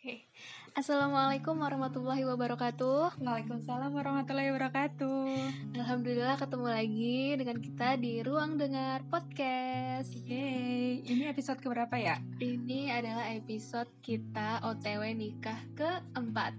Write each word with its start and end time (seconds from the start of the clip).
Oke. 0.00 0.24
Assalamualaikum 0.72 1.60
warahmatullahi 1.60 2.24
wabarakatuh. 2.24 3.20
Waalaikumsalam 3.20 3.92
warahmatullahi 3.92 4.48
wabarakatuh. 4.48 5.28
Alhamdulillah 5.76 6.40
ketemu 6.40 6.68
lagi 6.72 7.18
dengan 7.36 7.60
kita 7.60 8.00
di 8.00 8.24
Ruang 8.24 8.56
Dengar 8.56 9.04
Podcast. 9.12 10.08
Yeay, 10.24 11.04
ini 11.04 11.28
episode 11.28 11.60
keberapa 11.60 12.00
ya? 12.00 12.16
Ini 12.40 12.96
adalah 12.96 13.28
episode 13.28 13.92
kita 14.00 14.64
OTW 14.72 15.04
nikah 15.12 15.60
keempat. 15.76 16.56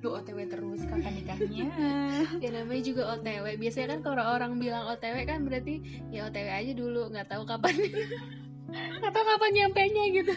Lu 0.00 0.16
OTW 0.16 0.48
terus 0.48 0.88
kapan 0.88 1.12
nikahnya? 1.12 1.68
Ya 2.40 2.48
namanya 2.48 2.80
juga 2.80 3.12
OTW. 3.12 3.60
Biasanya 3.60 4.00
kan 4.00 4.08
kalau 4.08 4.24
orang 4.24 4.56
bilang 4.56 4.88
OTW 4.88 5.28
kan 5.28 5.44
berarti 5.44 5.84
ya 6.08 6.32
OTW 6.32 6.48
aja 6.48 6.72
dulu, 6.72 7.12
nggak 7.12 7.28
tahu 7.28 7.44
kapan. 7.44 7.76
nggak 9.04 9.12
tahu 9.12 9.24
kapan 9.36 9.50
nyampe 9.52 9.84
nya 9.84 10.04
gitu. 10.16 10.32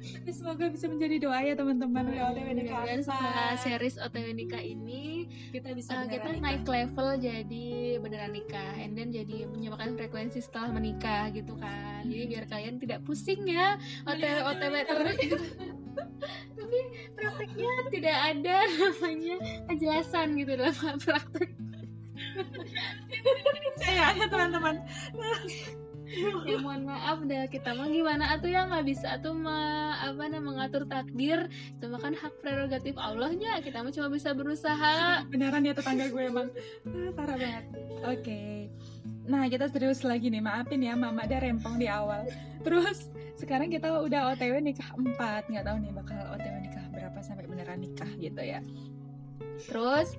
Tapi 0.00 0.30
semoga 0.32 0.64
bisa 0.72 0.86
menjadi 0.88 1.16
doa 1.20 1.38
ya 1.44 1.54
teman-teman 1.54 2.04
udah 2.08 2.32
OTW 2.32 2.48
nikah. 2.56 2.82
Dan 2.88 3.00
setelah 3.04 3.54
series 3.60 3.96
OTW 4.00 4.26
nikah 4.32 4.62
ini 4.64 5.28
kita 5.50 5.76
bisa 5.76 5.92
uh, 5.92 6.06
kita 6.08 6.26
beneran 6.30 6.42
naik 6.42 6.62
nikah. 6.62 6.74
level 6.74 7.08
jadi 7.20 7.68
beneran 8.00 8.32
nikah 8.32 8.72
and 8.78 8.92
then 8.96 9.08
jadi 9.10 9.46
menyamakan 9.50 9.98
frekuensi 9.98 10.38
setelah 10.40 10.70
menikah 10.70 11.28
gitu 11.34 11.54
kan 11.58 12.06
jadi 12.06 12.24
biar 12.26 12.44
kalian 12.46 12.78
tidak 12.78 13.02
pusing 13.02 13.46
ya 13.46 13.76
otw 14.06 14.38
otw 14.46 14.74
terus 14.86 15.18
tapi 16.58 16.78
prakteknya 17.18 17.72
tidak 17.90 18.16
ada 18.34 18.56
namanya 18.66 19.36
kejelasan 19.68 20.28
gitu 20.38 20.52
dalam 20.54 20.96
praktek 20.98 21.50
Saya 23.80 24.12
ada 24.12 24.24
teman-teman. 24.28 24.76
ya 26.50 26.56
mohon 26.58 26.82
maaf 26.90 27.22
dah 27.22 27.46
kita 27.46 27.70
mah 27.78 27.86
gimana 27.86 28.34
atuh 28.34 28.50
ya 28.50 28.66
nggak 28.66 28.86
bisa 28.86 29.22
tuh 29.22 29.34
mah 29.34 29.94
apa 30.02 30.26
namanya 30.26 30.42
mengatur 30.42 30.82
takdir 30.90 31.46
itu 31.50 31.84
mah 31.86 32.00
kan 32.02 32.14
hak 32.18 32.34
prerogatif 32.42 32.94
Allahnya 32.98 33.62
kita 33.62 33.84
mah 33.84 33.92
cuma 33.94 34.08
bisa 34.10 34.34
berusaha 34.34 34.94
Beneran 35.32 35.62
ya 35.62 35.74
tetangga 35.76 36.10
gue 36.10 36.22
emang 36.26 36.48
Ah, 36.88 37.10
parah 37.14 37.36
banget. 37.38 37.64
Oke. 38.02 38.68
Nah 39.30 39.46
kita 39.46 39.70
serius 39.70 40.02
lagi 40.02 40.32
nih 40.32 40.42
maafin 40.42 40.82
ya 40.82 40.98
mama 40.98 41.22
ada 41.22 41.38
rempong 41.38 41.78
di 41.78 41.86
awal. 41.86 42.26
Terus 42.66 43.08
sekarang 43.38 43.70
kita 43.70 43.88
udah 43.88 44.34
OTW 44.34 44.58
nikah 44.60 44.90
4 44.96 45.48
nggak 45.48 45.64
tahu 45.64 45.76
nih 45.80 45.92
bakal 45.94 46.20
OTW 46.34 46.56
nikah 46.60 46.84
berapa 46.90 47.18
sampai 47.22 47.46
beneran 47.46 47.80
nikah 47.80 48.10
gitu 48.18 48.42
ya. 48.42 48.60
Terus 49.68 50.16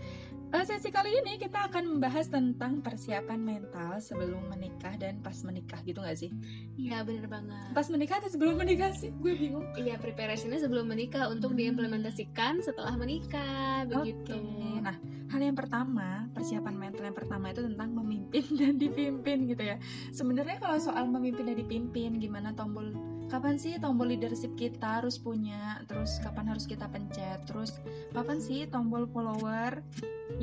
sesi 0.68 0.92
kali 0.92 1.24
ini 1.24 1.40
kita 1.40 1.72
akan 1.72 1.96
membahas 1.96 2.28
tentang 2.28 2.84
persiapan 2.84 3.40
mental 3.40 4.04
sebelum 4.04 4.52
menikah 4.52 5.00
dan 5.00 5.24
pas 5.24 5.40
menikah 5.48 5.80
gitu 5.88 6.04
nggak 6.04 6.20
sih? 6.20 6.32
iya 6.76 7.08
bener 7.08 7.32
banget 7.32 7.72
Pas 7.72 7.88
menikah 7.88 8.20
atau 8.20 8.28
sebelum 8.28 8.60
menikah 8.60 8.92
sih? 8.92 9.16
Gue 9.24 9.40
bingung. 9.40 9.64
Iya, 9.80 9.96
preparationnya 9.96 10.60
sebelum 10.60 10.92
menikah 10.92 11.32
untuk 11.32 11.56
diimplementasikan 11.56 12.60
setelah 12.60 13.00
menikah, 13.00 13.88
begitu. 13.88 14.36
Oke. 14.36 14.84
Nah, 14.84 14.96
hal 15.32 15.40
yang 15.40 15.56
pertama, 15.56 16.28
persiapan 16.36 16.76
mental 16.76 17.04
yang 17.08 17.16
pertama 17.16 17.56
itu 17.56 17.64
tentang 17.64 17.90
memimpin 17.96 18.44
dan 18.60 18.76
dipimpin 18.76 19.48
gitu 19.48 19.64
ya. 19.64 19.78
Sebenarnya 20.12 20.60
kalau 20.60 20.78
soal 20.82 21.08
memimpin 21.08 21.48
dan 21.48 21.58
dipimpin, 21.58 22.20
gimana 22.20 22.52
tombol 22.52 22.92
kapan 23.32 23.56
sih 23.56 23.80
tombol 23.80 24.12
leadership 24.12 24.52
kita 24.60 25.00
harus 25.00 25.16
punya, 25.16 25.80
terus 25.88 26.20
kapan 26.20 26.52
harus 26.52 26.68
kita 26.68 26.92
pencet, 26.92 27.48
terus 27.48 27.80
kapan 28.12 28.44
sih 28.44 28.68
tombol 28.68 29.08
follower 29.08 29.80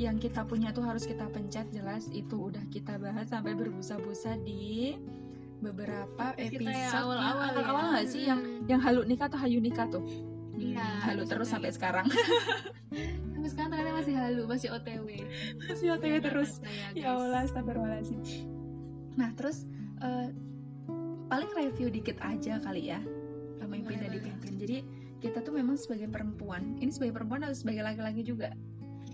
yang 0.01 0.17
kita 0.17 0.41
punya 0.41 0.73
tuh 0.73 0.81
harus 0.81 1.05
kita 1.05 1.29
pencet? 1.29 1.69
Jelas 1.69 2.09
itu 2.09 2.49
udah 2.49 2.65
kita 2.73 2.97
bahas 2.97 3.29
sampai 3.29 3.53
berbusa-busa 3.53 4.41
di 4.41 4.97
beberapa 5.61 6.33
Kita 6.33 6.49
episode 6.49 6.73
ya, 6.73 6.89
yang 6.89 7.03
awal-awal 7.05 7.49
ya. 7.53 7.63
awal 7.67 7.83
nggak 7.93 8.07
sih 8.09 8.23
yang 8.25 8.39
yang 8.65 8.81
halu 8.81 9.05
nikah 9.05 9.27
atau 9.29 9.37
hayu 9.37 9.59
nikah 9.61 9.85
tuh? 9.85 10.01
Iya, 10.57 10.81
Hmm, 10.81 10.99
halu 11.05 11.23
terus 11.23 11.47
sampai 11.47 11.71
sekarang. 11.71 12.09
Sampai 13.39 13.49
sekarang 13.55 13.69
ternyata 13.71 13.95
masih 14.03 14.15
halu, 14.19 14.43
masih 14.43 14.67
OTW. 14.75 15.07
masih 15.63 15.87
OTW 15.95 16.15
terus. 16.19 16.59
Saya, 16.59 16.91
ya. 16.91 17.15
Allah 17.15 17.47
astagfirullahaladzim 17.47 18.19
nah 19.15 19.35
terus 19.35 19.67
eh, 19.99 20.31
paling 21.29 21.49
review 21.53 21.87
dikit 21.93 22.17
aja 22.25 22.57
kali 22.59 22.89
ya 22.89 22.99
pemimpin 23.61 24.01
dan 24.01 24.09
Boleh, 24.09 24.17
dipimpin 24.17 24.53
jadi 24.57 24.77
kita 25.19 25.43
tuh 25.43 25.51
memang 25.51 25.75
sebagai 25.75 26.07
perempuan. 26.07 26.79
Ini 26.79 26.95
sebagai 26.95 27.19
perempuan 27.19 27.43
atau 27.43 27.51
sebagai 27.51 27.83
laki-laki 27.83 28.23
juga? 28.23 28.55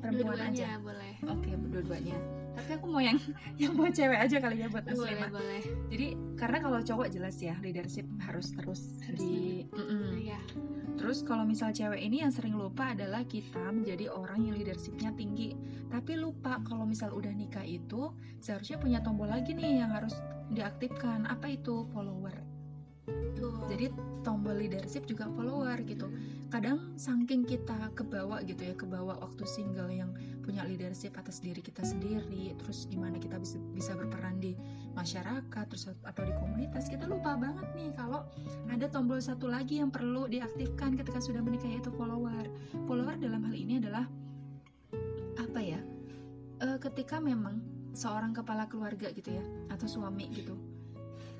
Perempuan 0.05 0.37
Dua-duanya 0.37 0.53
aja. 0.53 0.69
boleh. 0.85 1.13
oke 1.25 1.49
dua-duanya 1.73 2.17
tapi 2.55 2.71
aku 2.79 2.85
mau 2.88 3.03
yang 3.03 3.19
yang 3.61 3.75
mau 3.75 3.91
cewek 3.91 4.16
aja 4.17 4.38
kali 4.39 4.63
ya 4.63 4.67
buat 4.71 4.88
Boleh, 4.88 5.27
boleh. 5.27 5.61
jadi 5.91 6.07
karena 6.39 6.57
kalau 6.63 6.79
cowok 6.79 7.07
jelas 7.11 7.35
ya 7.39 7.55
leadership 7.59 8.07
harus 8.23 8.55
terus 8.55 8.81
Harus 9.03 9.19
di 9.21 9.67
Mm-mm. 9.71 10.16
Iya. 10.17 10.39
Terus 10.95 11.21
kalau 11.27 11.44
misal 11.44 11.75
cewek 11.75 11.99
ini 11.99 12.23
yang 12.23 12.31
sering 12.31 12.55
lupa 12.55 12.95
adalah 12.95 13.27
kita 13.27 13.59
menjadi 13.69 14.07
orang 14.09 14.47
yang 14.47 14.55
leadershipnya 14.55 15.11
tinggi 15.13 15.53
Tapi 15.91 16.15
lupa 16.15 16.63
kalau 16.63 16.88
misal 16.88 17.11
udah 17.11 17.29
nikah 17.35 17.67
itu 17.67 18.15
seharusnya 18.39 18.79
punya 18.79 18.99
tombol 19.03 19.27
lagi 19.27 19.51
nih 19.51 19.83
yang 19.83 19.91
harus 19.91 20.15
diaktifkan 20.49 21.27
Apa 21.27 21.51
itu? 21.51 21.83
Follower 21.91 22.33
Tuh. 23.38 23.67
Jadi 23.69 23.91
tombol 24.25 24.57
leadership 24.57 25.05
juga 25.05 25.29
follower 25.29 25.77
gitu 25.85 26.09
Kadang 26.49 26.95
saking 26.97 27.45
kita 27.45 27.91
kebawa 27.94 28.41
gitu 28.47 28.65
ya 28.65 28.73
Kebawa 28.73 29.19
waktu 29.21 29.44
single 29.45 29.91
yang 29.91 30.09
punya 30.45 30.61
leadership 30.61 31.17
atas 31.17 31.41
diri 31.41 31.57
kita 31.57 31.81
sendiri 31.81 32.53
Terus 32.61 32.85
gimana 32.85 33.17
kita 33.17 33.41
bisa, 33.41 33.57
bisa 33.73 33.97
berperan 33.97 34.38
di 34.38 34.53
masyarakat 34.94 35.66
terus 35.66 35.89
atau 36.06 36.22
di 36.22 36.33
komunitas 36.38 36.85
Kita 36.85 37.09
lupa 37.09 37.33
banget 37.33 37.66
nih 37.73 37.89
kalau 37.97 38.22
ada 38.69 38.85
tombol 38.85 39.17
satu 39.17 39.50
lagi 39.50 39.81
yang 39.81 39.89
perlu 39.89 40.29
diaktifkan 40.29 40.94
ketika 40.94 41.17
sudah 41.17 41.41
menikah 41.41 41.67
yaitu 41.67 41.89
follower. 41.97 42.45
Follower 42.85 43.17
dalam 43.17 43.41
hal 43.50 43.56
ini 43.57 43.81
adalah 43.81 44.06
apa 45.41 45.59
ya? 45.59 45.81
Eh, 46.62 46.77
ketika 46.79 47.17
memang 47.17 47.59
seorang 47.97 48.35
kepala 48.35 48.69
keluarga 48.69 49.09
gitu 49.09 49.33
ya 49.33 49.44
atau 49.73 49.89
suami 49.89 50.29
gitu. 50.35 50.53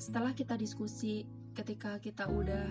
Setelah 0.02 0.34
kita 0.34 0.58
diskusi 0.58 1.24
ketika 1.56 2.00
kita 2.04 2.28
udah 2.28 2.68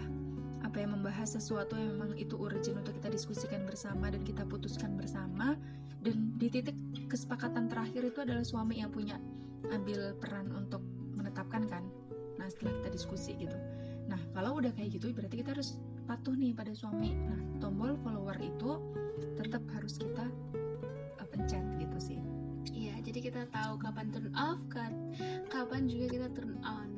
apa 0.65 0.81
yang 0.81 0.97
membahas 0.97 1.37
sesuatu 1.37 1.77
yang 1.77 2.01
memang 2.01 2.17
itu 2.17 2.35
urgent 2.41 2.81
untuk 2.81 2.97
kita 2.97 3.13
diskusikan 3.13 3.69
bersama 3.69 4.09
dan 4.09 4.25
kita 4.25 4.49
putuskan 4.49 4.97
bersama 4.97 5.55
dan 6.01 6.35
di 6.41 6.49
titik 6.49 6.77
kesepakatan 7.07 7.69
terakhir 7.69 8.09
itu 8.09 8.19
adalah 8.25 8.43
suami 8.43 8.81
yang 8.81 8.89
punya 8.89 9.21
ambil 9.71 10.17
peran 10.17 10.49
untuk 10.57 10.81
menetapkan 11.15 11.69
kan 11.69 11.85
nah 12.41 12.49
setelah 12.49 12.75
kita 12.81 12.89
diskusi 12.97 13.37
gitu 13.37 13.57
Nah, 14.09 14.21
kalau 14.37 14.61
udah 14.61 14.73
kayak 14.77 15.01
gitu 15.01 15.13
berarti 15.17 15.41
kita 15.41 15.57
harus 15.57 15.81
patuh 16.05 16.37
nih 16.37 16.53
pada 16.53 16.73
suami. 16.77 17.17
Nah, 17.17 17.41
tombol 17.61 17.97
follower 18.05 18.37
itu 18.41 18.81
tetap 19.41 19.65
harus 19.73 19.97
kita 19.97 20.27
uh, 21.21 21.27
pencet 21.33 21.65
gitu 21.81 21.99
sih. 22.01 22.21
Iya, 22.73 23.01
jadi 23.05 23.19
kita 23.31 23.43
tahu 23.53 23.77
kapan 23.81 24.09
turn 24.13 24.33
off, 24.37 24.61
kan, 24.73 24.93
kapan 25.53 25.85
juga 25.89 26.07
kita 26.17 26.29
turn 26.33 26.57
on 26.65 26.94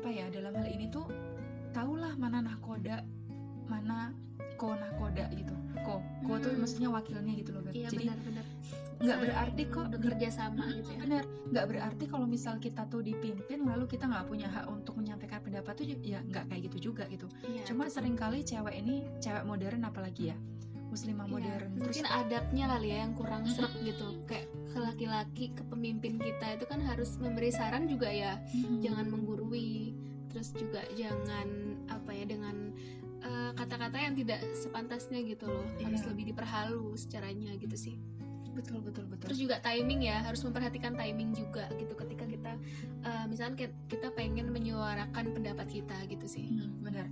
apa 0.00 0.08
ya 0.08 0.32
dalam 0.32 0.56
hal 0.56 0.64
ini 0.64 0.88
tuh 0.88 1.04
tahulah 1.76 2.16
mana 2.16 2.40
nahkoda, 2.40 3.04
mana 3.68 4.16
ko 4.56 4.72
nahkoda 4.72 5.28
gitu. 5.36 5.52
Ko, 5.84 6.00
ko 6.24 6.40
tuh 6.40 6.56
Hmm. 6.56 6.64
maksudnya 6.64 6.88
wakilnya 6.88 7.32
gitu 7.36 7.52
loh. 7.52 7.60
Iya, 7.68 7.92
Jadi 7.92 8.08
nggak 9.00 9.16
berarti 9.16 9.62
kok 9.72 9.86
bekerja 9.96 10.28
sama 10.28 10.68
gitu 10.76 10.92
ya. 10.92 11.00
benar 11.00 11.24
nggak 11.24 11.66
berarti 11.72 12.04
kalau 12.04 12.28
misal 12.28 12.60
kita 12.60 12.84
tuh 12.84 13.00
dipimpin 13.00 13.64
lalu 13.64 13.88
kita 13.88 14.04
nggak 14.04 14.28
punya 14.28 14.44
hak 14.44 14.68
untuk 14.68 14.92
menyampaikan 15.00 15.40
pendapat 15.40 15.72
tuh 15.72 15.88
ya 16.04 16.20
nggak 16.20 16.52
kayak 16.52 16.62
gitu 16.68 16.92
juga 16.92 17.08
gitu. 17.08 17.24
Iya. 17.44 17.64
Cuma 17.64 17.88
sering 17.88 18.12
kali 18.12 18.44
cewek 18.44 18.76
ini 18.76 19.00
cewek 19.16 19.44
modern 19.44 19.84
apalagi 19.84 20.32
ya 20.32 20.36
muslimah 20.90 21.22
Iya, 21.22 21.32
modern 21.32 21.70
mungkin 21.72 22.04
adabnya 22.04 22.64
kali 22.68 22.88
ya 22.88 22.98
yang 23.00 23.14
kurang 23.14 23.42
seret 23.46 23.72
gitu. 23.80 24.06
Kayak 24.24 24.46
ke 24.66 24.78
laki-laki 24.78 25.44
ke 25.50 25.62
pemimpin 25.64 26.14
kita 26.16 26.46
itu 26.52 26.64
kan 26.64 26.80
harus 26.80 27.14
memberi 27.16 27.48
saran 27.48 27.86
juga 27.86 28.06
ya. 28.06 28.36
Mhm. 28.50 28.78
jangan 28.80 29.06
menggurui 29.08 29.94
terus 30.26 30.50
juga 30.52 30.82
jangan 30.92 31.48
apa 31.86 32.10
ya 32.10 32.24
dengan 32.24 32.74
eh, 33.20 33.52
kata-kata 33.52 34.00
yang 34.00 34.14
tidak 34.14 34.40
sepantasnya 34.54 35.20
gitu 35.22 35.44
loh. 35.44 35.66
Harus 35.78 36.00
Iya. 36.00 36.08
lebih 36.10 36.24
diperhalus 36.26 37.04
caranya 37.06 37.52
gitu 37.54 37.76
sih. 37.76 37.96
Betul 38.50 38.80
betul 38.80 39.06
betul. 39.06 39.28
Terus 39.28 39.38
juga 39.38 39.56
timing 39.60 40.02
ya 40.02 40.20
harus 40.20 40.40
memperhatikan 40.40 40.92
timing 40.92 41.30
juga 41.32 41.68
gitu 41.72 41.94
ketika 41.94 42.24
kita 42.24 42.52
eh, 43.00 43.24
misalnya 43.26 43.54
ki- 43.60 43.76
kita 43.88 44.10
pengen 44.10 44.48
menyuarakan 44.48 45.30
pendapat 45.30 45.68
kita 45.70 45.96
gitu 46.06 46.26
sih. 46.26 46.48
Hmm, 46.48 46.80
benar 46.80 47.06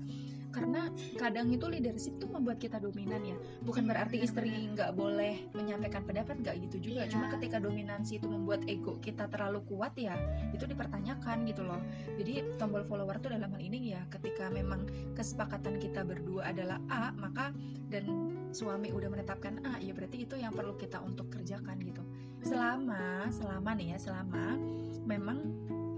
karena 0.48 0.88
kadang 1.20 1.52
itu 1.52 1.68
leadership 1.68 2.16
tuh 2.16 2.30
membuat 2.32 2.58
kita 2.58 2.80
dominan 2.80 3.20
ya. 3.20 3.36
Bukan 3.62 3.84
Iya, 3.84 3.90
berarti 3.94 4.16
istri 4.24 4.50
nggak 4.72 4.92
boleh 4.96 5.48
menyampaikan 5.52 6.02
pendapat 6.04 6.40
nggak 6.40 6.56
gitu 6.68 6.90
juga. 6.92 7.04
Iya. 7.04 7.12
cuma 7.14 7.26
ketika 7.38 7.56
dominansi 7.62 8.20
itu 8.20 8.28
membuat 8.28 8.64
ego 8.66 9.00
kita 9.00 9.28
terlalu 9.32 9.64
kuat 9.68 9.94
ya 9.96 10.16
itu 10.52 10.64
dipertanyakan 10.64 11.44
gitu 11.48 11.62
loh. 11.64 11.80
Jadi 12.16 12.44
tombol 12.56 12.84
follower 12.84 13.16
tuh 13.20 13.32
dalam 13.32 13.52
hal 13.54 13.62
ini 13.62 13.96
ya 13.96 14.02
ketika 14.12 14.48
memang 14.52 14.84
kesepakatan 15.14 15.80
kita 15.80 16.04
berdua 16.04 16.50
adalah 16.50 16.80
A 16.88 17.12
maka 17.16 17.52
dan 17.88 18.04
suami 18.52 18.92
udah 18.92 19.08
menetapkan 19.12 19.60
A 19.64 19.80
ya 19.80 19.92
berarti 19.92 20.24
itu 20.24 20.36
yang 20.36 20.52
perlu 20.52 20.76
kita 20.76 21.00
untuk 21.00 21.28
kerjakan 21.32 21.80
gitu. 21.80 22.02
Selama 22.42 23.28
selama 23.28 23.70
nih 23.76 23.96
ya 23.96 23.98
selama 23.98 24.56
memang 25.04 25.38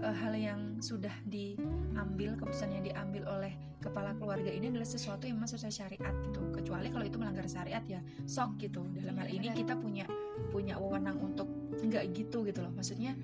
eh, 0.03 0.15
hal 0.15 0.33
yang 0.35 0.61
sudah 0.81 1.13
diambil 1.27 2.33
keputusan 2.39 2.73
yang 2.73 2.83
diambil 2.83 3.27
oleh 3.29 3.53
kepala 3.81 4.13
keluarga 4.15 4.53
ini 4.53 4.69
adalah 4.69 4.85
sesuatu 4.85 5.25
yang 5.25 5.41
memang 5.41 5.51
sesuai 5.51 5.73
syariat 5.73 6.15
gitu. 6.23 6.39
Kecuali 6.53 6.87
kalau 6.93 7.05
itu 7.05 7.17
melanggar 7.17 7.49
syariat 7.49 7.83
ya 7.89 7.99
sok 8.29 8.61
gitu. 8.61 8.85
Dalam 8.93 9.17
hal 9.17 9.29
ini 9.33 9.49
kita 9.51 9.73
punya 9.75 10.05
punya 10.53 10.77
wewenang 10.77 11.17
untuk 11.17 11.49
nggak 11.81 12.13
gitu 12.13 12.45
gitu 12.45 12.61
loh. 12.61 12.71
Maksudnya 12.77 13.17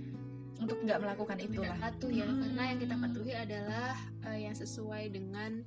untuk 0.57 0.81
nggak 0.81 0.97
melakukan 0.97 1.37
itulah. 1.37 1.77
satu 1.77 2.09
ya 2.09 2.25
hmm. 2.25 2.41
karena 2.41 2.63
yang 2.73 2.79
kita 2.81 2.95
patuhi 2.97 3.33
adalah 3.37 3.93
uh, 4.25 4.37
yang 4.37 4.55
sesuai 4.57 5.03
dengan 5.13 5.61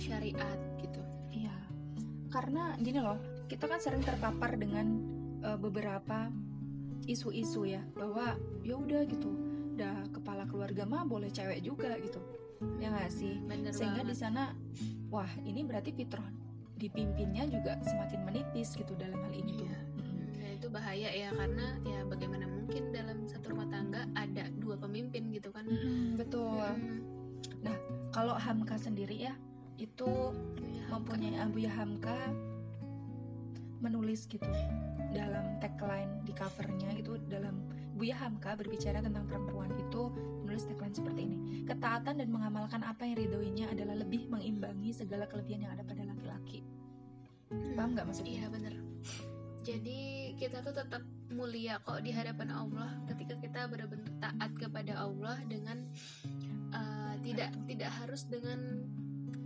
syariat 0.00 0.58
gitu. 0.80 1.00
Iya. 1.28 1.56
Karena 2.32 2.72
gini 2.80 3.04
loh 3.04 3.20
kita 3.46 3.68
kan 3.68 3.78
sering 3.78 4.00
terpapar 4.00 4.56
dengan 4.56 4.86
uh, 5.44 5.60
beberapa 5.60 6.32
isu-isu 7.04 7.68
ya 7.68 7.84
bahwa 7.92 8.32
ya 8.64 8.80
udah 8.80 9.04
gitu 9.04 9.28
udah 9.74 10.08
kepala 10.14 10.48
keluarga 10.48 10.88
mah 10.88 11.04
boleh 11.04 11.28
cewek 11.28 11.60
juga 11.60 11.92
gitu 12.00 12.22
ya 12.78 12.88
nggak 12.90 13.12
sih? 13.12 13.40
Bener 13.44 13.72
sehingga 13.74 14.02
di 14.06 14.16
sana 14.16 14.52
wah 15.10 15.28
ini 15.46 15.62
berarti 15.62 15.90
fitrah 15.94 16.26
dipimpinnya 16.74 17.46
juga 17.46 17.78
semakin 17.86 18.20
menipis 18.26 18.74
gitu 18.74 18.92
dalam 18.98 19.18
hal 19.18 19.32
ini 19.32 19.52
tuh. 19.54 19.66
Iya. 19.66 19.78
nah, 20.34 20.50
itu 20.50 20.66
bahaya 20.68 21.08
ya 21.14 21.28
karena 21.32 21.66
ya 21.86 21.98
bagaimana 22.04 22.44
mungkin 22.50 22.90
dalam 22.90 23.24
satu 23.30 23.54
rumah 23.54 23.68
tangga 23.70 24.04
ada 24.18 24.50
dua 24.58 24.74
pemimpin 24.74 25.30
gitu 25.30 25.54
kan. 25.54 25.64
Hmm, 25.66 26.18
betul. 26.18 26.60
Hmm. 26.60 27.00
nah 27.64 27.76
kalau 28.12 28.36
Hamka 28.36 28.76
sendiri 28.76 29.28
ya 29.28 29.34
itu 29.80 30.32
mempunyai 30.92 31.40
Abu 31.40 31.64
ya 31.64 31.72
Hamka 31.72 32.32
menulis 33.84 34.24
gitu 34.28 34.48
dalam 35.12 35.60
tagline 35.60 36.24
di 36.24 36.32
covernya 36.32 36.83
Buya 38.04 38.20
Hamka 38.20 38.52
berbicara 38.52 39.00
tentang 39.00 39.24
perempuan 39.24 39.72
itu 39.80 40.12
menulis 40.44 40.68
tagline 40.68 40.92
seperti 40.92 41.24
ini. 41.24 41.64
Ketaatan 41.64 42.20
dan 42.20 42.28
mengamalkan 42.28 42.84
apa 42.84 43.00
yang 43.00 43.16
ridhoinya 43.16 43.72
adalah 43.72 43.96
lebih 43.96 44.28
mengimbangi 44.28 44.92
segala 44.92 45.24
kelebihan 45.24 45.64
yang 45.64 45.72
ada 45.72 45.88
pada 45.88 46.04
laki-laki. 46.04 46.60
Paham 47.48 47.96
nggak 47.96 48.04
maksudnya? 48.04 48.44
Iya 48.44 48.46
bener. 48.52 48.76
Jadi 49.64 50.36
kita 50.36 50.60
tuh 50.60 50.76
tetap 50.76 51.00
mulia 51.32 51.80
kok 51.80 52.04
di 52.04 52.12
hadapan 52.12 52.52
Allah 52.52 52.92
ketika 53.08 53.40
kita 53.40 53.72
benar-benar 53.72 54.12
taat 54.20 54.52
kepada 54.52 55.00
Allah 55.00 55.40
dengan 55.48 55.88
uh, 56.76 57.16
tidak 57.24 57.56
tidak 57.64 57.88
harus 58.04 58.28
dengan 58.28 58.84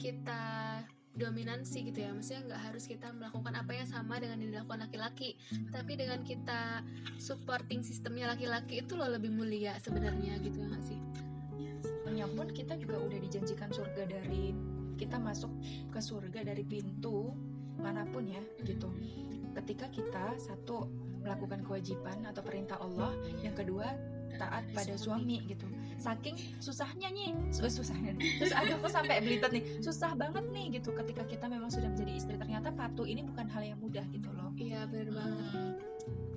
kita 0.02 0.82
dominansi 1.18 1.90
gitu 1.90 1.98
ya. 1.98 2.14
Maksudnya 2.14 2.54
nggak 2.54 2.62
harus 2.70 2.84
kita 2.86 3.10
melakukan 3.10 3.54
apa 3.58 3.72
yang 3.74 3.88
sama 3.90 4.22
dengan 4.22 4.38
yang 4.40 4.54
dilakukan 4.54 4.86
laki-laki. 4.86 5.34
Tapi 5.74 5.92
dengan 5.98 6.22
kita 6.22 6.86
supporting 7.18 7.82
sistemnya 7.82 8.30
laki-laki 8.30 8.86
itu 8.86 8.94
loh 8.94 9.10
lebih 9.10 9.34
mulia 9.34 9.74
sebenarnya 9.82 10.38
gitu 10.40 10.62
ya 10.62 10.78
sih? 10.80 10.98
Sebenarnya 11.82 12.30
pun 12.32 12.48
kita 12.54 12.78
juga 12.78 13.02
udah 13.02 13.18
dijanjikan 13.18 13.68
surga 13.74 14.06
dari 14.06 14.54
kita 14.98 15.18
masuk 15.18 15.50
ke 15.90 16.00
surga 16.00 16.42
dari 16.46 16.62
pintu 16.62 17.34
mana 17.78 18.06
pun 18.08 18.26
ya 18.26 18.42
gitu. 18.62 18.88
Ketika 19.54 19.90
kita 19.90 20.38
satu 20.38 20.86
melakukan 21.22 21.66
kewajiban 21.66 22.22
atau 22.26 22.42
perintah 22.46 22.78
Allah 22.78 23.10
yang 23.42 23.54
kedua 23.54 23.90
taat 24.38 24.70
pada 24.70 24.94
suami 24.94 25.42
gitu 25.50 25.66
saking 25.98 26.38
susahnya 26.62 27.10
nih. 27.10 27.34
Susah 27.50 27.82
susahnya 27.82 28.14
terus 28.38 28.54
ada 28.54 28.78
aku 28.78 28.88
sampai 28.88 29.20
belitet 29.20 29.50
nih. 29.50 29.64
Susah 29.82 30.14
banget 30.14 30.46
nih 30.54 30.78
gitu. 30.78 30.94
Ketika 30.94 31.26
kita 31.26 31.50
memang 31.50 31.68
sudah 31.68 31.90
menjadi 31.90 32.12
istri 32.14 32.34
ternyata 32.38 32.70
patuh 32.70 33.04
ini 33.04 33.26
bukan 33.26 33.50
hal 33.50 33.62
yang 33.66 33.78
mudah 33.82 34.06
gitu 34.14 34.30
loh. 34.32 34.54
Iya 34.56 34.86
benar 34.86 35.10
banget. 35.12 35.74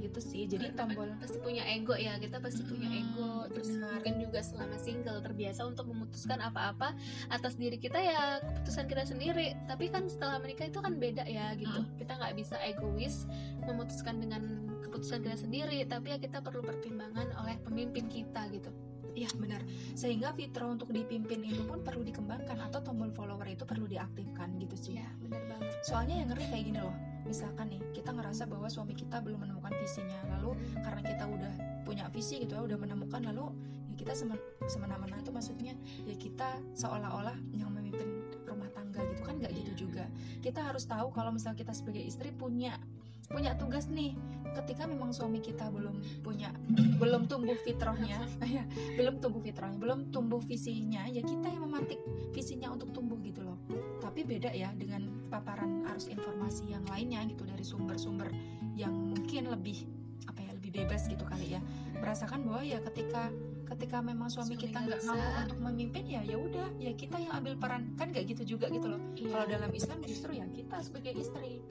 Gitu 0.01 0.19
sih. 0.19 0.43
Jadi 0.49 0.73
tombol 0.73 1.13
pasti 1.21 1.37
punya 1.37 1.61
ego 1.69 1.93
ya. 1.93 2.17
Kita 2.17 2.41
pasti 2.41 2.65
punya 2.65 2.89
hmm, 2.89 2.99
ego. 3.05 3.33
Terus 3.53 3.69
benar. 3.77 3.89
mungkin 4.01 4.13
juga 4.17 4.39
selama 4.41 4.77
single 4.81 5.19
terbiasa 5.21 5.61
untuk 5.69 5.85
memutuskan 5.87 6.41
apa-apa 6.41 6.97
atas 7.29 7.53
diri 7.55 7.77
kita 7.77 8.01
ya 8.01 8.41
keputusan 8.41 8.89
kita 8.89 9.03
sendiri. 9.05 9.53
Tapi 9.69 9.93
kan 9.93 10.09
setelah 10.09 10.41
menikah 10.41 10.67
itu 10.67 10.81
kan 10.81 10.97
beda 10.97 11.23
ya 11.29 11.53
gitu. 11.53 11.85
Hmm. 11.85 11.93
kita 12.01 12.17
nggak 12.17 12.33
bisa 12.33 12.57
egois 12.65 13.29
memutuskan 13.61 14.17
dengan 14.17 14.41
keputusan 14.89 15.21
kita 15.21 15.37
sendiri. 15.37 15.85
Tapi 15.85 16.17
ya 16.17 16.17
kita 16.17 16.41
perlu 16.41 16.65
pertimbangan 16.65 17.29
oleh 17.37 17.61
pemimpin 17.61 18.09
kita 18.09 18.49
gitu 18.49 18.73
Iya 19.11 19.29
benar. 19.35 19.61
Sehingga 19.93 20.31
fitrah 20.31 20.71
untuk 20.71 20.89
dipimpin 20.91 21.43
itu 21.43 21.63
pun 21.67 21.83
perlu 21.83 22.01
dikembangkan 22.07 22.57
atau 22.71 22.79
tombol 22.79 23.11
follower 23.11 23.47
itu 23.47 23.67
perlu 23.67 23.85
diaktifkan 23.87 24.55
gitu 24.59 24.75
sih. 24.79 24.91
Iya 24.99 25.09
benar 25.19 25.41
banget. 25.51 25.71
Soalnya 25.83 26.15
yang 26.23 26.27
ngeri 26.31 26.45
kayak 26.47 26.65
gini 26.67 26.79
loh. 26.79 26.95
Misalkan 27.21 27.69
nih 27.69 27.81
kita 27.93 28.11
ngerasa 28.11 28.49
bahwa 28.49 28.67
suami 28.67 28.97
kita 28.97 29.21
belum 29.21 29.45
menemukan 29.45 29.71
visinya, 29.77 30.19
lalu 30.37 30.57
karena 30.81 31.01
kita 31.05 31.23
udah 31.29 31.53
punya 31.85 32.09
visi 32.09 32.41
gitu 32.41 32.57
ya, 32.57 32.61
udah 32.65 32.77
menemukan 32.81 33.21
lalu 33.21 33.53
ya 33.93 33.95
kita 34.01 34.13
semen, 34.17 34.39
semena-mena 34.65 35.21
itu 35.21 35.29
maksudnya 35.29 35.77
ya 36.09 36.15
kita 36.17 36.57
seolah-olah 36.73 37.37
yang 37.53 37.69
memimpin 37.69 38.25
rumah 38.49 38.67
tangga 38.73 39.05
gitu 39.13 39.21
kan 39.21 39.37
nggak 39.37 39.53
gitu 39.53 39.85
juga. 39.85 40.09
Kita 40.41 40.65
harus 40.65 40.89
tahu 40.89 41.13
kalau 41.13 41.29
misal 41.29 41.53
kita 41.53 41.75
sebagai 41.75 42.01
istri 42.01 42.33
punya 42.33 42.81
punya 43.29 43.53
tugas 43.55 43.87
nih 43.87 44.17
ketika 44.51 44.83
memang 44.89 45.15
suami 45.15 45.39
kita 45.39 45.71
belum 45.71 46.23
punya 46.25 46.51
belum 46.99 47.27
tumbuh 47.31 47.55
fitrahnya 47.63 48.25
ya 48.55 48.63
belum 48.99 49.23
tumbuh 49.23 49.39
fitrahnya 49.39 49.79
belum 49.79 50.11
tumbuh 50.11 50.41
visinya 50.43 51.07
ya 51.07 51.23
kita 51.23 51.47
yang 51.47 51.63
memantik 51.67 51.99
visinya 52.31 52.71
untuk 52.71 52.91
tumbuh 52.95 53.19
gitu 53.21 53.43
loh. 53.43 53.59
Tapi 53.99 54.23
beda 54.23 54.49
ya 54.55 54.71
dengan 54.73 55.11
paparan 55.27 55.85
arus 55.93 56.07
informasi 56.07 56.71
yang 56.71 56.83
lainnya 56.87 57.21
gitu 57.27 57.43
dari 57.43 57.61
sumber-sumber 57.61 58.31
yang 58.73 58.91
mungkin 58.95 59.51
lebih 59.51 59.85
apa 60.25 60.39
ya 60.41 60.51
lebih 60.55 60.71
bebas 60.81 61.05
gitu 61.11 61.27
kali 61.27 61.59
ya. 61.59 61.61
Merasakan 61.99 62.47
bahwa 62.47 62.63
ya 62.63 62.79
ketika 62.91 63.29
ketika 63.71 64.03
memang 64.03 64.27
suami, 64.27 64.59
suami 64.59 64.63
kita 64.67 64.83
nggak 64.83 65.01
mampu 65.07 65.29
untuk 65.47 65.59
memimpin 65.63 66.03
ya 66.03 66.21
ya 66.27 66.35
udah 66.35 66.67
ya 66.75 66.91
kita 66.95 67.19
yang 67.19 67.33
ambil 67.35 67.55
peran. 67.59 67.93
Kan 67.99 68.15
nggak 68.15 68.25
gitu 68.31 68.57
juga 68.57 68.71
gitu 68.71 68.87
loh. 68.87 69.01
Iya. 69.15 69.29
kalau 69.31 69.45
dalam 69.47 69.71
Islam 69.75 69.99
justru 70.07 70.31
ya 70.35 70.45
kita 70.49 70.77
sebagai 70.81 71.13
istri 71.19 71.61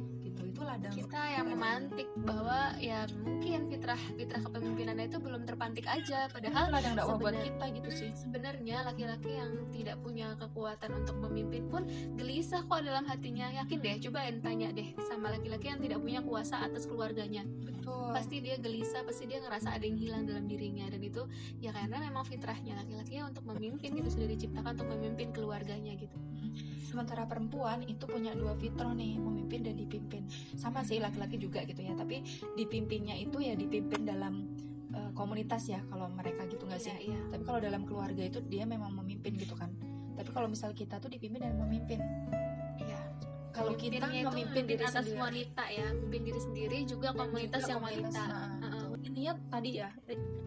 itu 0.60 0.68
ladang 0.68 0.92
kita 0.92 1.22
yang 1.40 1.48
memantik 1.48 2.04
bahwa 2.20 2.76
ya 2.76 3.08
mungkin 3.24 3.72
fitrah 3.72 3.96
fitrah 4.12 4.44
kepemimpinannya 4.44 5.08
itu 5.08 5.16
belum 5.16 5.48
terpantik 5.48 5.88
aja. 5.88 6.28
Padahal 6.28 6.68
ladang 6.68 7.00
dakwah 7.00 7.16
buat 7.16 7.32
kita 7.32 7.64
gitu 7.80 7.88
sih. 7.88 8.12
Sebenarnya 8.12 8.84
laki-laki 8.84 9.40
yang 9.40 9.72
tidak 9.72 9.96
punya 10.04 10.36
kekuatan 10.36 11.00
untuk 11.00 11.16
memimpin 11.16 11.64
pun 11.72 11.88
gelisah 12.20 12.60
kok 12.68 12.84
dalam 12.84 13.08
hatinya. 13.08 13.48
Yakin 13.56 13.80
deh 13.80 13.96
coba 14.04 14.28
tanya 14.44 14.68
deh 14.76 14.92
sama 15.08 15.32
laki-laki 15.32 15.72
yang 15.72 15.80
tidak 15.80 15.96
punya 16.04 16.20
kuasa 16.20 16.60
atas 16.60 16.84
keluarganya. 16.84 17.40
Betul. 17.64 18.12
Pasti 18.12 18.44
dia 18.44 18.60
gelisah 18.60 19.00
pasti 19.08 19.24
dia 19.32 19.40
ngerasa 19.40 19.72
ada 19.72 19.84
yang 19.88 19.96
hilang 19.96 20.28
dalam 20.28 20.44
dirinya. 20.44 20.92
Dan 20.92 21.00
itu 21.00 21.24
ya 21.56 21.72
karena 21.72 22.04
memang 22.04 22.28
fitrahnya 22.28 22.76
laki-laki 22.76 23.16
untuk 23.24 23.48
memimpin 23.48 23.96
gitu 23.96 24.12
sudah 24.12 24.28
diciptakan 24.28 24.76
untuk 24.76 24.92
memimpin 24.92 25.32
keluarganya 25.32 25.96
gitu 25.96 26.29
sementara 26.90 27.22
perempuan 27.30 27.86
itu 27.86 28.02
punya 28.10 28.34
dua 28.34 28.58
fitrah 28.58 28.90
nih 28.90 29.14
memimpin 29.14 29.62
dan 29.62 29.78
dipimpin. 29.78 30.26
Sama 30.58 30.82
sih 30.82 30.98
laki-laki 30.98 31.38
juga 31.38 31.62
gitu 31.62 31.78
ya. 31.78 31.94
Tapi 31.94 32.26
dipimpinnya 32.58 33.14
itu 33.14 33.38
ya 33.38 33.54
dipimpin 33.54 34.02
dalam 34.02 34.50
uh, 34.90 35.14
komunitas 35.14 35.70
ya 35.70 35.78
kalau 35.86 36.10
mereka 36.10 36.50
gitu 36.50 36.66
nggak 36.66 36.82
sih? 36.82 36.90
Iya, 36.90 37.14
iya. 37.14 37.20
tapi 37.30 37.42
kalau 37.46 37.62
dalam 37.62 37.86
keluarga 37.86 38.26
itu 38.26 38.42
dia 38.42 38.66
memang 38.66 38.90
memimpin 38.98 39.38
gitu 39.38 39.54
kan. 39.54 39.70
Tapi 40.18 40.30
kalau 40.34 40.50
misal 40.50 40.74
kita 40.74 40.98
tuh 40.98 41.06
dipimpin 41.06 41.46
dan 41.46 41.54
memimpin. 41.54 42.02
Iya. 42.82 43.00
Kalau 43.50 43.74
kita 43.74 44.06
memimpin 44.06 44.62
diri 44.66 44.82
atas 44.82 45.06
sendiri. 45.06 45.18
wanita 45.18 45.64
ya 45.70 45.86
memimpin 45.94 46.22
diri 46.26 46.40
sendiri 46.40 46.78
juga 46.86 47.10
komunitas 47.14 47.66
juga 47.66 47.70
yang 47.70 47.80
komunitas, 47.82 48.14
wanita. 48.14 48.22
nah, 48.30 48.46
uh 48.62 48.66
-uh. 48.94 49.06
ini 49.06 49.20
ya 49.26 49.34
tadi 49.50 49.70
ya 49.82 49.88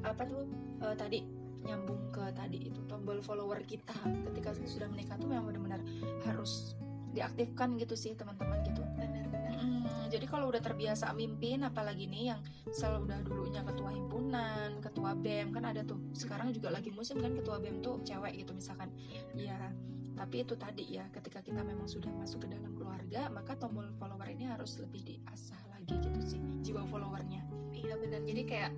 apa 0.07 0.23
tuh 0.23 0.47
uh, 0.79 0.95
tadi 0.95 1.42
nyambung 1.63 2.11
ke 2.11 2.23
tadi 2.35 2.69
itu 2.69 2.79
tombol 2.85 3.19
follower 3.23 3.63
kita. 3.63 3.95
Ketika 4.31 4.55
sudah 4.67 4.87
menikah 4.91 5.15
tuh 5.17 5.27
memang 5.27 5.49
benar-benar 5.49 5.81
harus 6.27 6.77
diaktifkan 7.13 7.77
gitu 7.77 7.93
sih 7.93 8.13
teman-teman 8.13 8.61
gitu. 8.67 8.81
Benar-benar 8.97 9.53
hmm, 9.57 10.09
jadi 10.09 10.25
kalau 10.27 10.49
udah 10.49 10.61
terbiasa 10.61 11.13
mimpin 11.13 11.61
apalagi 11.63 12.09
nih 12.09 12.33
yang 12.35 12.41
selalu 12.73 13.09
udah 13.09 13.19
dulunya 13.25 13.61
ketua 13.61 13.89
himpunan 13.93 14.81
ketua 14.81 15.11
bem 15.15 15.53
kan 15.53 15.63
ada 15.63 15.81
tuh. 15.85 16.01
Sekarang 16.13 16.51
juga 16.51 16.73
lagi 16.73 16.89
musim 16.91 17.21
kan 17.21 17.33
ketua 17.37 17.61
bem 17.61 17.79
tuh 17.79 18.01
cewek 18.03 18.43
gitu 18.43 18.51
misalkan. 18.53 18.91
Ya 19.33 19.71
tapi 20.13 20.45
itu 20.45 20.53
tadi 20.53 20.97
ya 20.97 21.05
ketika 21.09 21.41
kita 21.41 21.61
memang 21.65 21.89
sudah 21.89 22.09
masuk 22.13 22.45
ke 22.45 22.53
dalam 22.53 22.73
keluarga 22.77 23.27
maka 23.33 23.57
tombol 23.57 23.85
follower 23.97 24.29
ini 24.29 24.45
harus 24.49 24.77
lebih 24.81 25.01
diasah 25.01 25.61
lagi 25.73 25.99
gitu 25.99 26.19
sih 26.23 26.41
jiwa 26.63 26.87
followernya. 26.87 27.43
Iya 27.75 27.99
benar. 27.99 28.23
Jadi 28.23 28.41
kayak 28.47 28.71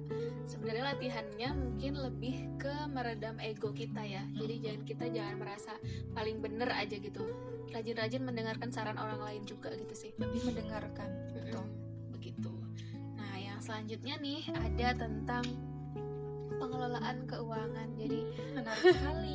sebenarnya 0.49 0.83
latihannya 0.97 1.49
mungkin 1.53 1.93
lebih 1.93 2.35
ke 2.57 2.73
meredam 2.89 3.37
ego 3.37 3.69
kita 3.69 4.01
ya. 4.01 4.25
Jadi 4.33 4.53
hmm. 4.57 4.63
jangan 4.65 4.81
kita 4.89 5.05
jangan 5.13 5.35
merasa 5.37 5.73
paling 6.17 6.41
bener 6.41 6.69
aja 6.73 6.97
gitu. 6.97 7.21
Rajin-rajin 7.69 8.25
mendengarkan 8.25 8.73
saran 8.73 8.97
orang 8.97 9.21
lain 9.21 9.43
juga 9.45 9.69
gitu 9.77 9.93
sih. 9.93 10.11
Lebih 10.17 10.49
mendengarkan 10.49 11.09
betul. 11.37 11.65
Begitu. 12.17 12.49
Nah 13.13 13.37
yang 13.37 13.61
selanjutnya 13.61 14.17
nih 14.17 14.49
ada 14.49 14.97
tentang 14.97 15.45
pengelolaan 16.57 17.27
keuangan. 17.27 17.87
Jadi 17.95 18.19
menarik 18.55 18.85
sekali. 18.95 19.33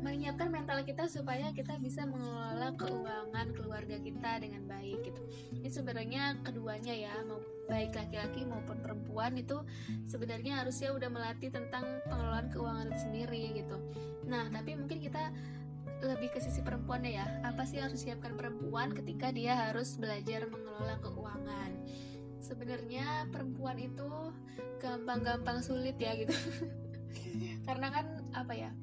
menyiapkan 0.00 0.48
mental 0.48 0.80
kita 0.86 1.04
supaya 1.10 1.52
kita 1.52 1.76
bisa 1.82 2.08
mengelola 2.08 2.72
keuangan 2.76 3.52
keluarga 3.52 3.96
kita 4.00 4.40
dengan 4.40 4.64
baik 4.68 5.04
gitu. 5.04 5.22
Ini 5.60 5.68
sebenarnya 5.68 6.40
keduanya 6.40 6.94
ya 6.94 7.12
mau 7.28 7.40
baik 7.68 7.94
laki-laki 7.94 8.42
maupun 8.48 8.82
perempuan 8.82 9.36
itu 9.38 9.60
sebenarnya 10.08 10.64
harusnya 10.64 10.90
udah 10.90 11.08
melatih 11.12 11.52
tentang 11.52 11.84
pengelolaan 12.08 12.48
keuangan 12.50 12.86
itu 12.90 12.98
sendiri 13.04 13.42
gitu. 13.54 13.76
Nah 14.26 14.48
tapi 14.50 14.74
mungkin 14.74 14.98
kita 14.98 15.30
lebih 16.00 16.32
ke 16.32 16.40
sisi 16.40 16.64
perempuannya 16.64 17.12
ya. 17.12 17.26
Apa 17.44 17.68
sih 17.68 17.76
yang 17.78 17.92
harus 17.92 18.00
disiapkan 18.00 18.32
perempuan 18.34 18.90
ketika 18.96 19.28
dia 19.30 19.68
harus 19.68 20.00
belajar 20.00 20.48
mengelola 20.48 20.96
keuangan 21.04 21.70
sebenarnya 22.50 23.30
perempuan 23.30 23.78
itu 23.78 24.10
gampang-gampang 24.82 25.62
sulit 25.62 25.94
ya 26.02 26.18
gitu. 26.18 26.34
Karena 27.66 27.94
kan 27.94 28.06
apa 28.34 28.50
ya 28.58 28.74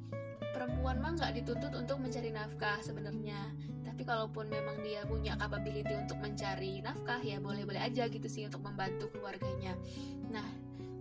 perempuan 0.55 1.03
mah 1.03 1.19
nggak 1.19 1.43
dituntut 1.43 1.75
untuk 1.75 1.99
mencari 1.99 2.31
nafkah 2.31 2.79
sebenarnya. 2.79 3.51
Tapi 3.83 4.07
kalaupun 4.07 4.47
memang 4.47 4.79
dia 4.79 5.03
punya 5.03 5.35
capability 5.35 5.91
untuk 5.99 6.15
mencari 6.23 6.79
nafkah 6.79 7.19
ya 7.19 7.43
boleh-boleh 7.43 7.83
aja 7.83 8.07
gitu 8.07 8.27
sih 8.31 8.47
untuk 8.47 8.63
membantu 8.63 9.11
keluarganya. 9.11 9.75
Nah 10.31 10.47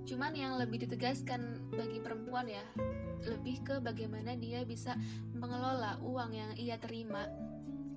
cuman 0.07 0.33
yang 0.39 0.55
lebih 0.59 0.87
ditegaskan 0.87 1.67
bagi 1.75 1.99
perempuan 1.99 2.47
ya 2.47 2.63
lebih 3.27 3.59
ke 3.67 3.75
bagaimana 3.83 4.39
dia 4.39 4.63
bisa 4.63 4.95
mengelola 5.35 5.99
uang 5.99 6.31
yang 6.31 6.51
ia 6.55 6.79
terima 6.79 7.27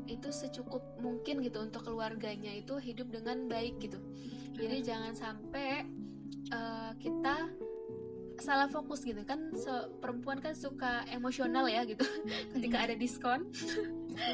itu 0.10 0.34
secukup 0.34 0.82
mungkin 0.98 1.46
gitu 1.46 1.62
untuk 1.62 1.86
keluarganya 1.86 2.50
itu 2.50 2.75
hidup 2.82 3.13
dengan 3.13 3.46
baik 3.46 3.78
gitu. 3.78 4.01
Jadi 4.58 4.82
jangan 4.84 5.13
sampai 5.13 5.86
uh, 6.51 6.92
kita 6.98 7.48
salah 8.42 8.68
fokus 8.72 9.06
gitu. 9.06 9.22
Kan 9.24 9.54
so, 9.54 9.94
perempuan 10.01 10.42
kan 10.42 10.58
suka 10.58 11.06
emosional 11.13 11.70
ya 11.70 11.86
gitu. 11.86 12.04
Ketika 12.58 12.89
ada 12.89 12.96
diskon 12.98 13.48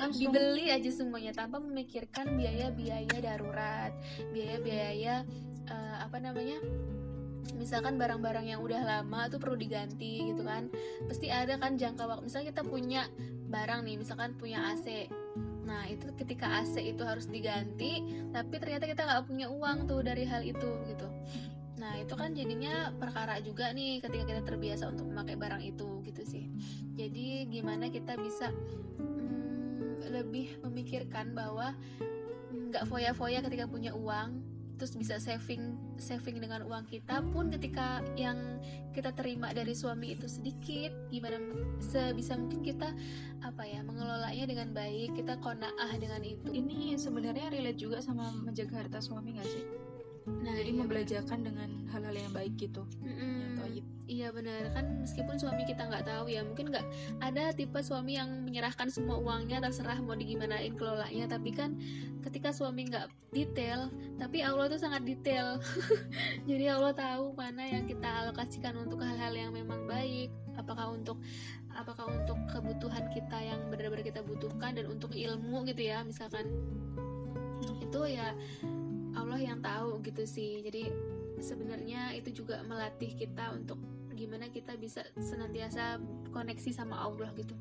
langsung. 0.02 0.32
dibeli 0.32 0.72
aja 0.72 0.90
semuanya 0.90 1.36
tanpa 1.36 1.62
memikirkan 1.62 2.34
biaya-biaya 2.34 3.18
darurat 3.22 3.94
biaya-biaya 4.34 5.22
uh, 5.70 5.98
apa 6.02 6.18
namanya 6.18 6.58
misalkan 7.54 8.02
barang-barang 8.02 8.50
yang 8.50 8.62
udah 8.66 8.82
lama 8.82 9.30
tuh 9.30 9.38
perlu 9.38 9.54
diganti 9.54 10.34
gitu 10.34 10.42
kan. 10.42 10.70
Pasti 11.06 11.30
ada 11.30 11.62
kan 11.62 11.78
jangka 11.78 12.04
waktu. 12.10 12.24
Misalnya 12.26 12.48
kita 12.56 12.64
punya 12.66 13.06
barang 13.46 13.86
nih 13.86 13.96
misalkan 14.02 14.34
punya 14.36 14.74
AC 14.74 15.08
nah 15.66 15.84
itu 15.90 16.06
ketika 16.16 16.62
AC 16.62 16.78
itu 16.78 17.02
harus 17.02 17.26
diganti 17.26 18.06
tapi 18.30 18.62
ternyata 18.62 18.86
kita 18.86 19.02
nggak 19.02 19.26
punya 19.26 19.48
uang 19.50 19.90
tuh 19.90 20.06
dari 20.06 20.24
hal 20.24 20.46
itu 20.46 20.70
gitu. 20.86 21.08
Nah 21.76 22.00
itu 22.00 22.14
kan 22.16 22.32
jadinya 22.32 22.94
perkara 22.96 23.42
juga 23.44 23.74
nih 23.76 24.00
ketika 24.00 24.24
kita 24.24 24.42
terbiasa 24.46 24.90
untuk 24.94 25.12
memakai 25.12 25.36
barang 25.36 25.64
itu 25.66 26.02
gitu 26.08 26.22
sih. 26.24 26.46
Jadi 26.96 27.50
gimana 27.52 27.92
kita 27.92 28.16
bisa 28.16 28.54
hmm, 29.02 30.08
lebih 30.14 30.62
memikirkan 30.64 31.36
bahwa 31.36 31.76
nggak 32.54 32.88
foya-foya 32.88 33.44
ketika 33.44 33.68
punya 33.68 33.92
uang 33.92 34.55
terus 34.76 34.96
bisa 34.96 35.20
saving 35.20 35.76
saving 35.96 36.40
dengan 36.44 36.64
uang 36.68 36.86
kita 36.88 37.24
pun 37.32 37.52
ketika 37.52 38.04
yang 38.20 38.60
kita 38.92 39.12
terima 39.16 39.52
dari 39.52 39.76
suami 39.76 40.16
itu 40.16 40.28
sedikit 40.28 40.92
gimana 41.12 41.40
sebisa 41.80 42.36
mungkin 42.40 42.64
kita 42.64 42.92
apa 43.44 43.64
ya 43.68 43.84
mengelolanya 43.84 44.46
dengan 44.48 44.72
baik 44.72 45.16
kita 45.20 45.40
konaah 45.44 45.92
dengan 46.00 46.24
itu. 46.24 46.48
Ini 46.52 46.96
sebenarnya 46.96 47.52
relate 47.52 47.80
juga 47.80 48.00
sama 48.00 48.32
menjaga 48.32 48.88
harta 48.88 49.00
suami 49.04 49.36
gak 49.36 49.48
sih 49.48 49.85
nah 50.26 50.58
jadi 50.58 50.74
iya. 50.74 50.82
membelajarkan 50.82 51.40
dengan 51.46 51.70
hal-hal 51.94 52.16
yang 52.18 52.34
baik 52.34 52.58
gitu. 52.58 52.82
Mm-hmm. 53.06 53.62
ya, 53.78 53.84
iya 54.10 54.28
benar. 54.34 54.74
Kan 54.74 55.06
meskipun 55.06 55.38
suami 55.38 55.70
kita 55.70 55.86
nggak 55.86 56.06
tahu 56.10 56.34
ya 56.34 56.42
mungkin 56.42 56.74
nggak 56.74 56.86
ada 57.22 57.54
tipe 57.54 57.78
suami 57.86 58.18
yang 58.18 58.42
menyerahkan 58.42 58.90
semua 58.90 59.22
uangnya 59.22 59.62
terserah 59.62 60.02
mau 60.02 60.18
digimanain 60.18 60.74
kelolanya. 60.74 61.30
Tapi 61.30 61.50
kan 61.54 61.78
ketika 62.26 62.50
suami 62.50 62.90
nggak 62.90 63.06
detail 63.38 63.94
tapi 64.18 64.42
Allah 64.42 64.66
tuh 64.66 64.82
sangat 64.82 65.06
detail. 65.06 65.62
Jadi 66.50 66.66
Allah 66.74 66.98
tahu 66.98 67.38
mana 67.38 67.62
yang 67.70 67.86
kita 67.86 68.26
alokasikan 68.26 68.74
untuk 68.82 69.06
hal-hal 69.06 69.34
yang 69.34 69.54
memang 69.54 69.86
baik. 69.86 70.34
Apakah 70.58 70.90
untuk 70.90 71.22
apakah 71.76 72.10
untuk 72.10 72.40
kebutuhan 72.50 73.14
kita 73.14 73.38
yang 73.46 73.62
benar-benar 73.70 74.02
kita 74.02 74.26
butuhkan 74.26 74.74
dan 74.74 74.90
untuk 74.90 75.14
ilmu 75.14 75.70
gitu 75.70 75.86
ya 75.86 76.02
misalkan. 76.02 76.50
Itu 77.78 78.10
ya 78.10 78.34
Allah 79.16 79.40
yang 79.40 79.60
tahu 79.64 80.04
gitu 80.04 80.24
sih. 80.28 80.62
Jadi 80.62 80.92
sebenarnya 81.40 82.16
itu 82.16 82.44
juga 82.44 82.62
melatih 82.68 83.16
kita 83.16 83.56
untuk 83.56 83.80
gimana 84.16 84.48
kita 84.48 84.80
bisa 84.80 85.04
senantiasa 85.20 86.00
koneksi 86.32 86.72
sama 86.72 87.04
Allah 87.04 87.36
gitu. 87.36 87.56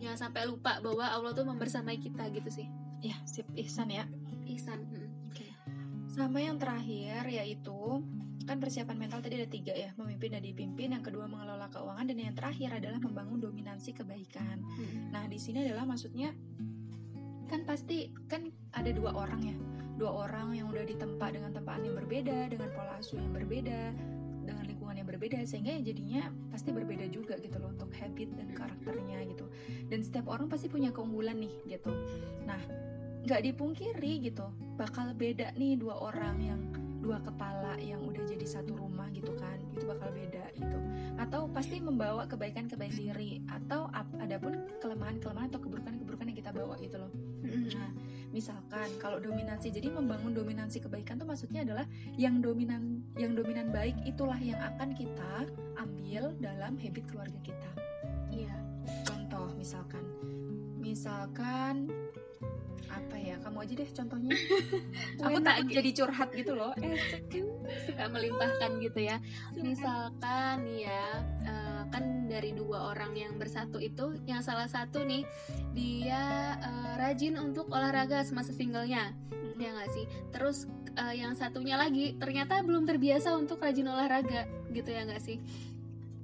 Jangan 0.00 0.28
sampai 0.28 0.48
lupa 0.48 0.80
bahwa 0.80 1.04
Allah 1.04 1.36
tuh 1.36 1.44
membersamai 1.44 2.00
kita 2.00 2.32
gitu 2.32 2.48
sih. 2.48 2.66
Ya 3.04 3.16
sip. 3.28 3.44
Ihsan 3.52 3.92
ya. 3.92 4.08
Ihsan 4.48 4.88
hmm. 4.88 5.30
okay. 5.30 5.52
sama 6.08 6.40
yang 6.40 6.56
terakhir 6.56 7.28
yaitu 7.28 8.02
kan 8.42 8.58
persiapan 8.58 8.98
mental 8.98 9.22
tadi 9.22 9.38
ada 9.38 9.46
tiga 9.46 9.70
ya 9.70 9.94
memimpin 10.00 10.32
dan 10.32 10.42
dipimpin. 10.42 10.96
Yang 10.96 11.12
kedua 11.12 11.28
mengelola 11.28 11.68
keuangan. 11.68 12.08
Dan 12.08 12.18
yang 12.18 12.34
terakhir 12.34 12.80
adalah 12.80 12.98
membangun 12.98 13.38
dominansi 13.38 13.92
kebaikan. 13.92 14.64
Hmm. 14.64 15.12
nah 15.12 15.28
di 15.28 15.36
sini 15.36 15.62
adalah 15.62 15.84
maksudnya 15.84 16.32
kan 17.52 17.68
pasti 17.68 18.08
kan 18.32 18.48
ada 18.72 18.88
dua 18.96 19.12
orang 19.12 19.44
ya. 19.44 19.56
Dua 20.00 20.24
orang 20.24 20.56
yang 20.56 20.72
udah 20.72 20.88
ditempa 20.88 21.36
dengan 21.36 21.52
tempaan 21.52 21.84
yang 21.84 22.00
berbeda 22.00 22.48
dengan 22.48 22.72
pola 22.72 22.96
asuh 22.96 23.20
yang 23.20 23.36
berbeda 23.36 23.92
dengan 24.42 24.64
lingkungan 24.64 24.96
yang 24.96 25.04
berbeda 25.04 25.44
sehingga 25.44 25.76
ya 25.76 25.92
jadinya 25.92 26.32
pasti 26.48 26.72
berbeda 26.72 27.12
juga 27.12 27.36
gitu 27.36 27.60
loh 27.60 27.76
untuk 27.76 27.92
habit 27.92 28.32
dan 28.40 28.56
karakternya 28.56 29.20
gitu. 29.28 29.44
Dan 29.92 30.00
setiap 30.00 30.32
orang 30.32 30.48
pasti 30.48 30.72
punya 30.72 30.96
keunggulan 30.96 31.36
nih 31.36 31.76
gitu. 31.76 31.92
Nah 32.48 32.58
nggak 33.22 33.44
dipungkiri 33.52 34.32
gitu 34.32 34.48
bakal 34.80 35.12
beda 35.12 35.52
nih 35.54 35.76
dua 35.76 36.00
orang 36.00 36.40
yang 36.40 36.60
dua 37.04 37.22
kepala 37.22 37.78
yang 37.78 38.02
udah 38.02 38.26
jadi 38.26 38.46
satu 38.48 38.74
rumah 38.74 39.12
gitu 39.12 39.36
kan 39.36 39.60
itu 39.76 39.84
bakal 39.84 40.08
beda 40.08 40.56
gitu. 40.56 40.78
Atau 41.20 41.52
pasti 41.52 41.84
membawa 41.84 42.24
kebaikan-kebaikan 42.24 42.96
diri 42.96 43.44
atau 43.44 43.92
ada 43.92 44.40
pun 44.40 44.56
kelemahan-kelemahan 44.80 45.52
atau 45.52 45.60
keburukan-keburukan 45.60 46.32
yang 46.32 46.38
kita 46.40 46.50
bawa 46.50 46.80
gitu 46.80 46.96
loh 46.96 47.12
nah 47.52 47.90
misalkan 48.32 48.88
kalau 48.96 49.20
dominansi 49.20 49.68
jadi 49.68 49.92
membangun 49.92 50.32
dominansi 50.32 50.80
kebaikan 50.80 51.20
tuh 51.20 51.28
maksudnya 51.28 51.62
adalah 51.62 51.84
yang 52.16 52.40
dominan 52.40 53.04
yang 53.20 53.36
dominan 53.36 53.68
baik 53.68 53.94
itulah 54.08 54.40
yang 54.40 54.58
akan 54.58 54.96
kita 54.96 55.46
ambil 55.76 56.32
dalam 56.40 56.80
habit 56.80 57.04
keluarga 57.06 57.38
kita. 57.44 57.70
Iya. 58.32 58.56
Contoh 59.04 59.52
misalkan 59.54 60.02
misalkan 60.80 61.92
apa 62.92 63.16
ya 63.16 63.36
kamu 63.40 63.58
aja 63.64 63.74
deh 63.84 63.90
contohnya. 63.92 64.32
Aku 65.24 65.38
tak 65.40 65.56
jadi 65.68 65.90
curhat 65.92 66.28
gitu 66.32 66.52
loh. 66.56 66.72
Eh 66.80 66.96
suka 67.88 68.04
melimpahkan 68.08 68.80
gitu 68.80 69.00
ya. 69.00 69.16
Misalkan 69.56 70.68
ya 70.72 71.20
uh, 71.46 71.61
kan 71.92 72.26
dari 72.26 72.56
dua 72.56 72.96
orang 72.96 73.12
yang 73.12 73.36
bersatu 73.36 73.76
itu 73.76 74.16
yang 74.24 74.40
salah 74.40 74.66
satu 74.66 75.04
nih 75.04 75.28
dia 75.76 76.56
uh, 76.58 76.96
rajin 76.96 77.36
untuk 77.36 77.68
olahraga 77.68 78.24
semasa 78.24 78.56
singlenya 78.56 79.12
ya 79.60 79.70
nggak 79.76 79.90
sih? 79.92 80.04
Terus 80.32 80.66
uh, 80.98 81.14
yang 81.14 81.36
satunya 81.36 81.76
lagi 81.76 82.16
ternyata 82.16 82.64
belum 82.64 82.88
terbiasa 82.88 83.36
untuk 83.36 83.60
rajin 83.60 83.86
olahraga 83.86 84.48
gitu 84.72 84.90
ya 84.90 85.04
nggak 85.06 85.22
sih? 85.22 85.38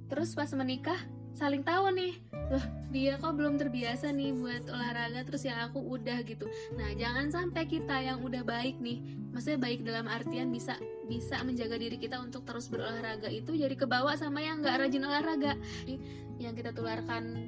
Terus 0.09 0.33
pas 0.33 0.49
menikah 0.57 0.97
saling 1.33 1.63
tahu 1.63 1.93
nih. 1.93 2.13
Loh 2.49 2.79
dia 2.89 3.21
kok 3.21 3.37
belum 3.37 3.61
terbiasa 3.61 4.09
nih 4.09 4.33
buat 4.33 4.65
olahraga 4.65 5.21
terus 5.21 5.45
yang 5.45 5.61
aku 5.69 5.77
udah 5.77 6.25
gitu. 6.25 6.49
Nah 6.73 6.89
jangan 6.97 7.29
sampai 7.29 7.69
kita 7.69 8.01
yang 8.01 8.25
udah 8.25 8.41
baik 8.41 8.81
nih 8.81 9.05
maksudnya 9.29 9.61
baik 9.61 9.85
dalam 9.85 10.09
artian 10.09 10.49
bisa 10.49 10.73
bisa 11.05 11.37
menjaga 11.45 11.77
diri 11.77 12.01
kita 12.01 12.17
untuk 12.17 12.49
terus 12.49 12.65
berolahraga 12.65 13.29
itu 13.29 13.53
jadi 13.53 13.77
kebawa 13.77 14.17
sama 14.17 14.41
yang 14.41 14.65
nggak 14.65 14.81
rajin 14.81 15.05
olahraga. 15.05 15.53
Jadi 15.85 15.95
yang 16.41 16.57
kita 16.57 16.73
tularkan 16.73 17.45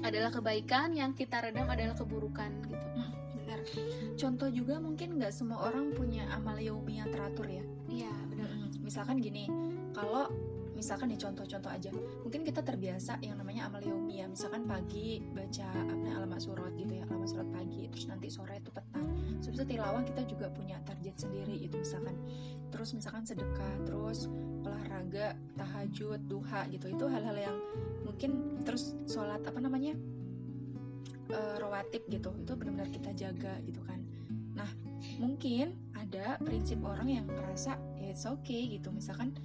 adalah 0.00 0.32
kebaikan 0.32 0.96
yang 0.96 1.12
kita 1.12 1.44
redam 1.44 1.68
adalah 1.68 1.96
keburukan 1.96 2.50
gitu. 2.64 2.86
Hmm, 2.96 3.12
benar. 3.36 3.60
Contoh 4.16 4.48
juga 4.48 4.80
mungkin 4.80 5.20
nggak 5.20 5.32
semua 5.32 5.68
orang 5.68 5.92
punya 5.92 6.24
amal 6.32 6.56
yaumi 6.56 7.04
yang 7.04 7.12
teratur 7.12 7.44
ya? 7.48 7.64
Iya 7.92 8.12
benar. 8.32 8.48
Hmm, 8.48 8.80
misalkan 8.80 9.20
gini 9.20 9.48
kalau 9.92 10.32
misalkan 10.74 11.14
nih 11.14 11.18
contoh-contoh 11.22 11.70
aja. 11.70 11.90
Mungkin 12.26 12.42
kita 12.42 12.60
terbiasa 12.60 13.22
yang 13.22 13.38
namanya 13.38 13.70
amal 13.70 13.80
yaumi 13.80 14.20
ya 14.20 14.26
misalkan 14.26 14.66
pagi 14.66 15.22
baca 15.32 15.70
apa 15.70 16.06
alamat 16.20 16.40
surat 16.42 16.72
gitu 16.74 16.92
ya 16.98 17.06
alamat 17.08 17.28
surat 17.30 17.48
pagi. 17.54 17.86
Terus 17.88 18.06
nanti 18.10 18.26
sore 18.28 18.58
itu 18.58 18.70
petang. 18.74 19.06
Sebisa 19.40 19.64
tilawah 19.64 20.02
kita 20.02 20.22
juga 20.26 20.50
punya 20.50 20.76
target 20.82 21.14
sendiri 21.16 21.54
itu 21.56 21.78
misalkan. 21.78 22.18
Terus 22.74 22.90
misalkan 22.92 23.22
sedekah 23.22 23.74
terus 23.86 24.26
olahraga 24.66 25.38
tahajud 25.54 26.20
duha 26.26 26.66
gitu. 26.68 26.90
Itu 26.90 27.06
hal-hal 27.06 27.36
yang 27.38 27.56
mungkin 28.02 28.60
terus 28.66 28.98
sholat 29.06 29.40
apa 29.46 29.62
namanya 29.62 29.94
e, 31.30 31.38
rawatib 31.62 32.02
gitu. 32.10 32.34
Itu 32.34 32.58
benar-benar 32.58 32.90
kita 32.90 33.14
jaga 33.14 33.56
gitu 33.62 33.78
kan. 33.86 34.02
Nah 34.58 34.68
mungkin 35.22 35.78
ada 35.94 36.34
prinsip 36.42 36.82
orang 36.82 37.22
yang 37.22 37.26
merasa 37.30 37.78
ya 37.94 38.10
it's 38.10 38.26
okay 38.26 38.74
gitu. 38.74 38.90
Misalkan 38.90 39.38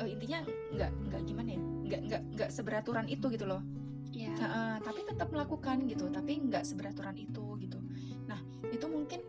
uh, 0.00 0.08
intinya 0.08 0.42
nggak 0.74 0.90
nggak 1.10 1.22
gimana 1.26 1.48
ya? 1.54 1.60
Nggak 1.60 2.00
nggak 2.08 2.22
nggak 2.34 2.50
seberaturan 2.50 3.06
itu 3.06 3.26
gitu 3.30 3.46
loh. 3.46 3.62
Yeah. 4.14 4.30
nah, 4.38 4.46
uh, 4.46 4.76
tapi 4.78 5.02
tetap 5.02 5.34
melakukan 5.34 5.90
gitu 5.90 6.06
tapi 6.06 6.38
nggak 6.38 6.62
seberaturan 6.62 7.18
itu 7.18 7.44
gitu. 7.58 7.78
Nah 8.30 8.38
itu 8.70 8.86
mungkin 8.86 9.20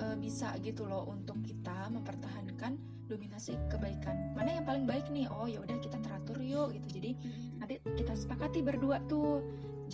uh, 0.00 0.16
bisa 0.16 0.56
gitu 0.64 0.88
loh 0.88 1.04
untuk 1.12 1.44
kita 1.44 1.92
mempertahankan 1.92 2.80
dominasi 3.04 3.60
kebaikan. 3.68 4.32
Mana 4.32 4.56
yang 4.56 4.64
paling 4.64 4.88
baik 4.88 5.12
nih? 5.12 5.28
Oh 5.28 5.44
ya 5.44 5.60
udah 5.60 5.76
kita 5.76 6.00
teratur 6.00 6.40
yuk 6.40 6.72
gitu. 6.80 6.88
Jadi 7.00 7.10
hmm. 7.12 7.60
nanti 7.60 7.74
kita 7.92 8.16
sepakati 8.16 8.64
berdua 8.64 9.04
tuh 9.04 9.44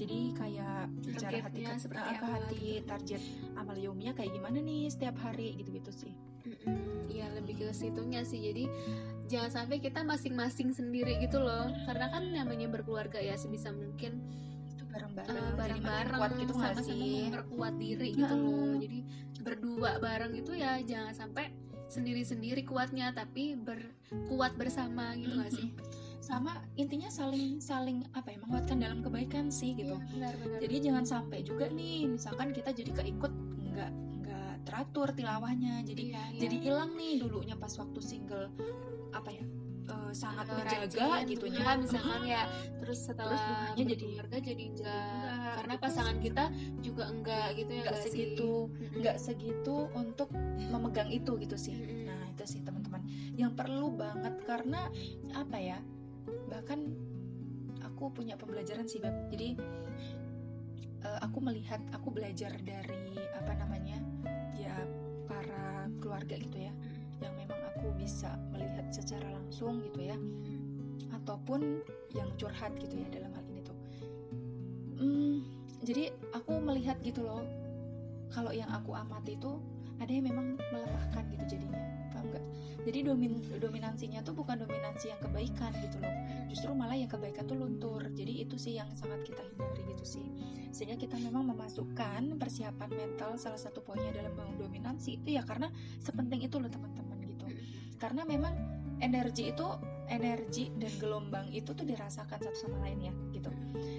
jadi 0.00 0.19
kayak 0.33 0.80
bicara 1.04 1.38
hati 1.45 1.61
ke, 1.61 1.73
seperti 1.76 2.09
eh, 2.09 2.16
ke 2.16 2.25
apa 2.25 2.26
hati 2.33 2.57
gitu. 2.80 2.88
target 2.88 3.23
amal 3.61 3.76
yaumnya 3.76 4.12
kayak 4.16 4.33
gimana 4.33 4.59
nih 4.64 4.88
setiap 4.88 5.16
hari 5.21 5.61
gitu-gitu 5.61 5.92
sih. 5.92 6.12
Iya 7.12 7.28
lebih 7.37 7.61
ke 7.61 7.69
situnya 7.76 8.25
sih. 8.25 8.40
Jadi 8.40 8.64
jangan 9.28 9.50
sampai 9.52 9.76
kita 9.85 10.00
masing-masing 10.00 10.73
sendiri 10.73 11.21
gitu 11.21 11.37
loh. 11.37 11.69
Karena 11.85 12.09
kan 12.09 12.25
namanya 12.33 12.73
berkeluarga 12.73 13.21
ya 13.21 13.37
sebisa 13.37 13.69
mungkin 13.76 14.25
itu 14.73 14.85
bareng-bareng 14.88 15.37
makin 15.37 15.57
bareng-bareng 15.61 16.16
kuat 16.16 16.33
gitu 16.40 16.52
sama-sama 16.57 16.83
sih? 16.88 17.28
memperkuat 17.28 17.75
diri 17.76 18.09
gitu 18.16 18.35
Heeh. 18.35 18.49
loh 18.49 18.73
jadi 18.80 18.99
berdua 19.40 19.90
bareng 20.00 20.33
itu 20.37 20.52
ya 20.57 20.73
jangan 20.80 21.12
sampai 21.12 21.45
sendiri-sendiri 21.90 22.62
kuatnya 22.64 23.11
tapi 23.11 23.59
berkuat 23.59 24.54
bersama 24.54 25.12
gitu 25.19 25.35
nggak 25.37 25.52
sih 25.52 25.69
sama 26.31 26.53
intinya 26.75 27.11
saling 27.11 27.59
saling 27.59 28.07
apa 28.13 28.31
ya 28.31 28.39
menguatkan 28.39 28.79
dalam 28.79 28.99
kebaikan 29.01 29.51
sih 29.51 29.75
gitu 29.75 29.99
Iya, 29.99 30.31
benar-benar 30.31 30.59
jadi 30.61 30.77
jangan 30.81 31.05
sampai 31.05 31.39
juga 31.43 31.67
nih 31.69 32.07
misalkan 32.09 32.49
kita 32.51 32.71
jadi 32.71 32.91
keikut 32.95 33.33
nggak 33.67 33.91
nggak 34.21 34.55
teratur 34.63 35.09
tilawahnya 35.11 35.83
jadi 35.83 36.03
Iya, 36.09 36.23
iya. 36.31 36.41
jadi 36.41 36.57
hilang 36.61 36.95
nih 36.95 37.19
dulunya 37.19 37.55
pas 37.55 37.75
waktu 37.75 37.99
single 38.01 38.47
apa 39.11 39.27
ya 39.29 39.43
eh, 39.89 40.13
sangat 40.13 40.47
menjaga 40.47 40.87
rajin, 41.19 41.27
gitu 41.29 41.45
duha 41.49 41.73
misalkan 41.77 42.23
ya 42.25 42.43
terus 42.79 42.99
setelah 43.03 43.35
Terus 43.35 43.75
jadi- 43.77 43.91
berkeluarga 43.91 44.37
jadi 44.41 44.65
enggak 44.71 45.03
enggak, 45.11 45.55
karena 45.57 45.75
pasangan 45.77 46.15
sih. 46.15 46.23
kita 46.23 46.45
juga 46.79 47.05
enggak 47.09 47.47
gitu 47.53 47.71
ya 47.71 47.81
nggak 47.81 47.91
nggak 47.91 47.99
sih? 47.99 48.07
segitu 48.09 48.51
Mm-mm. 48.71 48.95
nggak 48.97 49.17
segitu 49.19 49.77
untuk 49.93 50.29
memegang 50.65 51.11
itu 51.11 51.33
gitu 51.37 51.57
sih 51.57 51.75
nah 52.07 52.23
itu 52.29 52.45
sih 52.47 52.61
teman-teman 52.63 53.03
yang 53.35 53.51
perlu 53.53 53.91
banget 53.91 54.39
karena 54.45 54.87
apa 55.33 55.59
ya 55.59 55.79
bahkan 56.49 56.93
aku 57.85 58.12
punya 58.12 58.37
pembelajaran 58.37 58.89
sih 58.89 59.00
Beb. 59.00 59.29
jadi 59.33 59.49
eh, 61.05 61.19
aku 61.25 61.39
melihat 61.45 61.81
aku 61.93 62.12
belajar 62.12 62.53
dari 62.61 63.17
apa 63.37 63.53
namanya 63.57 64.00
ya 64.57 64.75
para 65.29 65.89
keluarga 66.00 66.37
gitu 66.37 66.59
ya 66.69 66.73
yang 67.21 67.37
memang 67.37 67.61
aku 67.77 67.93
bisa 68.00 68.37
melihat 68.53 68.89
secara 68.89 69.29
langsung 69.29 69.85
gitu 69.85 70.00
ya 70.09 70.17
ataupun 71.21 71.85
yang 72.17 72.29
curhat 72.41 72.73
gitu 72.81 72.97
ya 72.97 73.09
dalam 73.12 73.31
hal 73.37 73.45
ini 73.53 73.61
tuh. 73.61 73.79
Hmm, 74.97 75.37
jadi 75.85 76.12
aku 76.33 76.57
melihat 76.61 76.97
gitu 77.05 77.25
loh 77.25 77.45
kalau 78.33 78.55
yang 78.55 78.71
aku 78.73 78.97
amati 78.97 79.37
itu 79.37 79.61
ada 80.00 80.09
yang 80.09 80.33
memang 80.33 80.57
melemahkan 80.73 81.25
gitu 81.37 81.45
jadinya 81.57 82.00
paham 82.21 82.37
nggak 82.37 82.45
jadi 82.81 83.12
domin 83.12 83.45
dominansinya 83.61 84.25
tuh 84.25 84.33
bukan 84.33 84.65
dominansi 84.65 85.12
yang 85.12 85.21
kebaikan 85.21 85.73
gitu 85.85 86.00
loh. 86.00 86.15
Justru 86.49 86.73
malah 86.73 86.97
yang 86.97 87.12
kebaikan 87.12 87.45
tuh 87.45 87.57
luntur. 87.61 88.00
Jadi 88.09 88.41
itu 88.41 88.57
sih 88.57 88.81
yang 88.81 88.89
sangat 88.97 89.21
kita 89.29 89.45
hindari 89.45 89.85
gitu 89.93 90.05
sih. 90.05 90.27
Sehingga 90.73 90.97
kita 90.97 91.21
memang 91.21 91.45
memasukkan 91.53 92.41
persiapan 92.41 92.89
mental 92.89 93.37
salah 93.37 93.61
satu 93.61 93.85
poinnya 93.85 94.17
dalam 94.17 94.33
dominansi 94.57 95.21
itu 95.21 95.37
ya 95.37 95.45
karena 95.45 95.69
sepenting 96.00 96.41
itu 96.41 96.57
loh 96.57 96.73
teman-teman 96.73 97.21
gitu. 97.29 97.47
Karena 98.00 98.25
memang 98.25 98.57
energi 99.05 99.53
itu 99.53 99.67
energi 100.09 100.73
dan 100.75 100.93
gelombang 100.97 101.53
itu 101.53 101.77
tuh 101.77 101.85
dirasakan 101.85 102.41
satu 102.41 102.57
sama 102.57 102.81
lain 102.89 103.12
ya 103.12 103.15
gitu. 103.37 103.53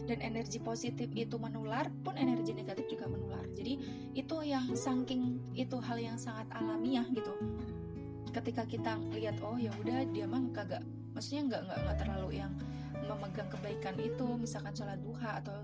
Dan 0.10 0.26
energi 0.26 0.58
positif 0.58 1.06
itu 1.14 1.38
menular 1.38 1.86
pun 2.02 2.18
energi 2.18 2.58
negatif 2.58 2.90
juga 2.90 3.06
menular. 3.06 3.46
Jadi 3.54 3.78
itu 4.18 4.36
yang 4.42 4.74
saking 4.74 5.54
itu 5.54 5.78
hal 5.78 6.02
yang 6.02 6.18
sangat 6.18 6.50
alamiah 6.50 7.06
gitu 7.14 7.38
ketika 8.32 8.64
kita 8.66 8.98
lihat 9.12 9.38
oh 9.44 9.60
ya 9.60 9.72
udah 9.84 10.08
dia 10.10 10.26
mah 10.26 10.42
kagak 10.56 10.84
maksudnya 11.12 11.42
nggak 11.52 11.62
nggak 11.68 11.80
nggak 11.84 11.98
terlalu 12.00 12.30
yang 12.40 12.52
memegang 13.06 13.50
kebaikan 13.52 13.96
itu 14.00 14.26
misalkan 14.40 14.72
sholat 14.72 15.00
duha 15.04 15.44
atau 15.44 15.58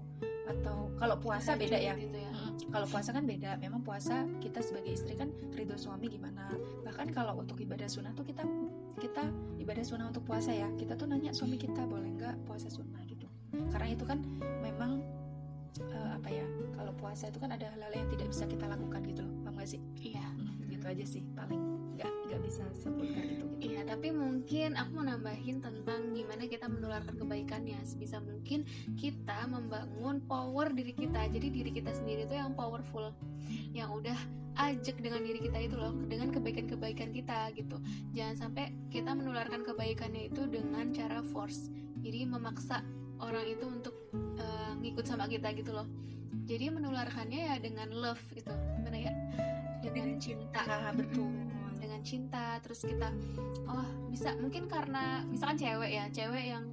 atau 0.47 0.87
kalau 0.95 1.19
puasa 1.19 1.59
beda 1.59 1.75
ya. 1.75 1.93
gitu 1.99 2.15
ya. 2.15 2.31
Mm, 2.31 2.71
kalau 2.71 2.87
puasa 2.87 3.11
kan 3.11 3.27
beda 3.27 3.59
memang 3.59 3.83
puasa 3.83 4.23
kita 4.39 4.63
sebagai 4.63 4.95
istri 4.95 5.19
kan 5.19 5.27
ridho 5.51 5.75
suami 5.75 6.07
gimana? 6.07 6.47
Bahkan 6.87 7.11
kalau 7.11 7.35
untuk 7.39 7.59
ibadah 7.59 7.87
sunnah 7.91 8.15
tuh 8.15 8.23
kita 8.23 8.47
kita 8.97 9.27
ibadah 9.59 9.83
sunnah 9.83 10.07
untuk 10.07 10.23
puasa 10.23 10.55
ya 10.55 10.71
kita 10.79 10.95
tuh 10.95 11.07
nanya 11.11 11.35
suami 11.35 11.59
kita 11.59 11.83
boleh 11.83 12.15
nggak 12.15 12.35
puasa 12.47 12.71
sunnah? 12.71 13.03
gitu. 13.07 13.27
Karena 13.71 13.87
itu 13.91 14.03
kan 14.07 14.23
memang 14.63 15.03
eh, 15.83 16.09
apa 16.15 16.29
ya 16.31 16.47
kalau 16.79 16.93
puasa 16.95 17.27
itu 17.27 17.37
kan 17.43 17.51
ada 17.51 17.67
hal-hal 17.67 17.91
yang 17.91 18.07
tidak 18.15 18.27
bisa 18.31 18.43
kita 18.47 18.65
lakukan 18.71 19.01
gitu 19.03 19.21
loh 19.23 19.33
paham 19.43 19.55
gak 19.59 19.69
sih? 19.69 19.81
Iya. 19.99 20.25
Mm, 20.35 20.56
gitu 20.87 21.03
aja 21.03 21.05
sih 21.19 21.23
paling 21.35 21.61
nggak 21.99 22.11
nggak 22.31 22.41
bisa 22.47 22.63
sebutkan 22.79 23.23
itu 23.27 23.43
gitu 23.43 23.45
Iya, 23.57 23.81
tapi 23.89 24.13
mungkin 24.13 24.77
aku 24.77 25.01
mau 25.01 25.05
nambahin 25.09 25.65
tentang 25.65 26.13
gimana 26.13 26.45
kita 26.45 26.69
menularkan 26.69 27.17
kebaikannya. 27.17 27.81
Sebisa 27.81 28.21
mungkin 28.21 28.69
kita 28.93 29.49
membangun 29.49 30.21
power 30.29 30.69
diri 30.77 30.93
kita. 30.93 31.25
Jadi 31.25 31.49
diri 31.49 31.73
kita 31.73 31.89
sendiri 31.89 32.29
itu 32.29 32.37
yang 32.37 32.53
powerful, 32.53 33.09
yang 33.73 33.89
udah 33.89 34.13
ajak 34.61 35.01
dengan 35.01 35.25
diri 35.25 35.41
kita 35.41 35.57
itu 35.57 35.73
loh, 35.73 35.89
dengan 36.05 36.29
kebaikan-kebaikan 36.29 37.09
kita 37.17 37.49
gitu. 37.57 37.81
Jangan 38.13 38.35
sampai 38.37 38.69
kita 38.93 39.17
menularkan 39.17 39.65
kebaikannya 39.65 40.29
itu 40.29 40.45
dengan 40.45 40.93
cara 40.93 41.25
force. 41.25 41.73
Jadi 42.05 42.29
memaksa 42.29 42.85
orang 43.17 43.45
itu 43.49 43.65
untuk 43.65 43.97
eh, 44.37 44.71
ngikut 44.85 45.05
sama 45.09 45.25
kita 45.25 45.49
gitu 45.57 45.73
loh. 45.73 45.89
Jadi 46.45 46.69
menularkannya 46.69 47.41
ya 47.51 47.55
dengan 47.57 47.89
love 47.89 48.21
itu, 48.37 48.53
gimana 48.77 48.97
ya? 49.01 49.13
Dengan 49.91 50.17
cinta. 50.19 50.61
Betul. 50.95 51.31
Dengan 51.77 52.01
cinta 52.01 52.45
terus 52.59 52.81
kita 52.83 53.09
oh 53.69 53.87
bisa 54.09 54.33
mungkin 54.39 54.65
karena 54.65 55.21
misalkan 55.29 55.57
cewek 55.61 55.91
ya 55.93 56.05
cewek 56.09 56.45
yang 56.57 56.65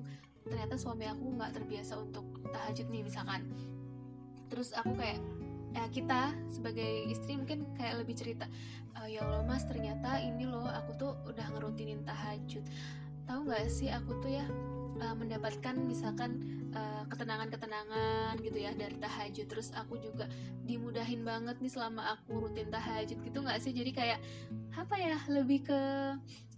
ternyata 0.44 0.76
suami 0.76 1.08
aku 1.08 1.24
nggak 1.36 1.52
terbiasa 1.56 1.96
untuk 2.00 2.24
tahajud 2.52 2.86
nih 2.88 3.02
misalkan. 3.04 3.48
Terus 4.48 4.76
aku 4.76 4.92
kayak 4.96 5.20
ya 5.74 5.84
kita 5.90 6.30
sebagai 6.46 7.10
istri 7.10 7.34
mungkin 7.34 7.66
kayak 7.74 8.06
lebih 8.06 8.14
cerita 8.14 8.46
"Eh, 9.02 9.18
ya 9.18 9.26
Allah 9.26 9.42
mas 9.42 9.66
ternyata 9.66 10.22
ini 10.22 10.46
loh 10.46 10.70
aku 10.70 10.94
tuh 10.94 11.12
udah 11.26 11.50
ngerutinin 11.58 12.06
tahajud. 12.06 12.62
Tahu 13.26 13.40
nggak 13.48 13.66
sih 13.72 13.90
aku 13.90 14.22
tuh 14.22 14.30
ya 14.38 14.46
eh, 15.02 15.14
mendapatkan 15.18 15.74
misalkan 15.82 16.38
eh, 16.74 17.02
ketenangan-ketenangan 17.08 18.34
gitu 18.42 18.58
ya 18.58 18.74
dari 18.74 18.98
tahajud. 18.98 19.46
Terus 19.46 19.70
aku 19.72 19.96
juga 20.02 20.26
dimudahin 20.66 21.22
banget 21.22 21.56
nih 21.62 21.72
selama 21.72 22.18
aku 22.18 22.48
rutin 22.48 22.68
tahajud 22.68 23.18
gitu 23.22 23.38
nggak 23.40 23.62
sih? 23.62 23.72
Jadi 23.72 23.90
kayak 23.94 24.18
apa 24.74 24.94
ya 24.98 25.16
lebih 25.30 25.64
ke 25.64 25.80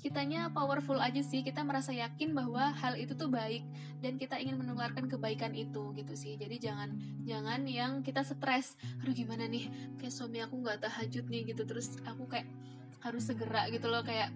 kitanya 0.00 0.48
powerful 0.54 0.98
aja 1.02 1.20
sih. 1.20 1.42
Kita 1.42 1.66
merasa 1.66 1.90
yakin 1.90 2.32
bahwa 2.32 2.70
hal 2.78 2.94
itu 2.94 3.18
tuh 3.18 3.28
baik 3.28 3.66
dan 4.00 4.16
kita 4.16 4.38
ingin 4.38 4.56
menularkan 4.60 5.10
kebaikan 5.10 5.52
itu 5.52 5.92
gitu 5.98 6.14
sih. 6.14 6.38
Jadi 6.38 6.62
jangan 6.62 6.94
jangan 7.26 7.66
yang 7.66 8.00
kita 8.06 8.22
stres 8.22 8.78
aduh 9.02 9.12
gimana 9.12 9.50
nih? 9.50 9.68
Kayak 9.98 10.14
suami 10.14 10.38
aku 10.40 10.62
nggak 10.62 10.86
tahajud 10.86 11.26
nih 11.26 11.52
gitu. 11.54 11.66
Terus 11.66 11.98
aku 12.06 12.30
kayak 12.30 12.46
harus 13.02 13.22
segera 13.28 13.68
gitu 13.70 13.86
loh 13.86 14.02
kayak 14.02 14.30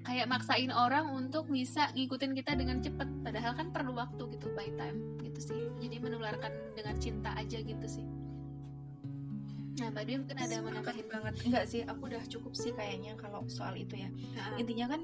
kayak 0.00 0.26
maksain 0.32 0.72
orang 0.72 1.12
untuk 1.12 1.48
bisa 1.52 1.92
ngikutin 1.92 2.32
kita 2.32 2.56
dengan 2.56 2.80
cepet. 2.80 3.08
Padahal 3.20 3.52
kan 3.56 3.68
perlu 3.72 3.92
waktu 3.96 4.22
gitu 4.36 4.48
by 4.56 4.68
time 4.80 5.20
gitu 5.20 5.40
sih. 5.40 5.60
Jadi 5.80 5.96
menularkan 6.00 6.52
dengan 6.72 6.96
cinta 6.96 7.30
aja 7.36 7.58
gitu 7.60 7.86
sih. 7.86 8.06
Nah 9.80 9.88
mbak 9.88 10.02
Dwi 10.04 10.16
mungkin 10.20 10.36
ada 10.36 10.56
mau 10.60 10.72
Sepakat 10.72 10.76
nambahin? 10.76 11.06
banget. 11.08 11.34
Enggak 11.48 11.64
sih 11.68 11.80
aku 11.84 12.02
udah 12.12 12.22
cukup 12.28 12.52
sih 12.52 12.72
kayaknya 12.76 13.12
kalau 13.16 13.40
soal 13.48 13.72
itu 13.76 13.96
ya. 13.96 14.08
Nah, 14.36 14.60
intinya 14.60 14.92
kan 14.92 15.00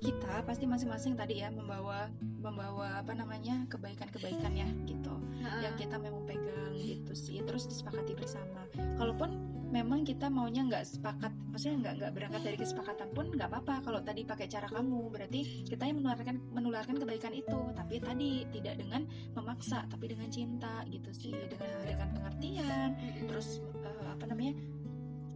kita 0.00 0.44
pasti 0.44 0.64
masing-masing 0.68 1.16
tadi 1.16 1.40
ya 1.40 1.48
membawa 1.48 2.12
membawa 2.40 3.00
apa 3.00 3.16
namanya 3.16 3.64
kebaikan-kebaikan 3.72 4.52
ya 4.52 4.68
gitu. 4.84 5.12
Nah, 5.40 5.64
yang 5.64 5.76
kita 5.76 5.96
memang 5.96 6.24
pegang 6.28 6.72
gitu 6.76 7.12
sih. 7.16 7.40
Terus 7.44 7.68
disepakati 7.68 8.12
bersama. 8.16 8.64
Kalaupun 8.96 9.32
memang 9.72 10.04
kita 10.04 10.28
maunya 10.32 10.64
nggak 10.64 10.84
sepakat 10.88 11.32
maksudnya 11.54 11.76
nggak 11.86 11.94
nggak 12.02 12.12
berangkat 12.18 12.42
dari 12.42 12.56
kesepakatan 12.58 13.08
pun 13.14 13.26
nggak 13.30 13.46
apa-apa. 13.46 13.74
Kalau 13.86 14.00
tadi 14.02 14.26
pakai 14.26 14.50
cara 14.50 14.66
kamu 14.66 15.06
berarti 15.06 15.40
kita 15.62 15.86
yang 15.86 16.02
menularkan 16.02 16.36
menularkan 16.50 16.96
kebaikan 16.98 17.30
itu. 17.30 17.58
Tapi 17.78 17.94
tadi 18.02 18.30
tidak 18.50 18.74
dengan 18.82 19.06
memaksa 19.38 19.86
tapi 19.86 20.10
dengan 20.10 20.26
cinta 20.34 20.82
gitu 20.90 21.14
sih. 21.14 21.30
Dengan 21.30 21.70
memberikan 21.78 22.08
pengertian 22.10 22.88
terus 23.30 23.62
eh, 23.86 24.06
apa 24.10 24.24
namanya 24.26 24.58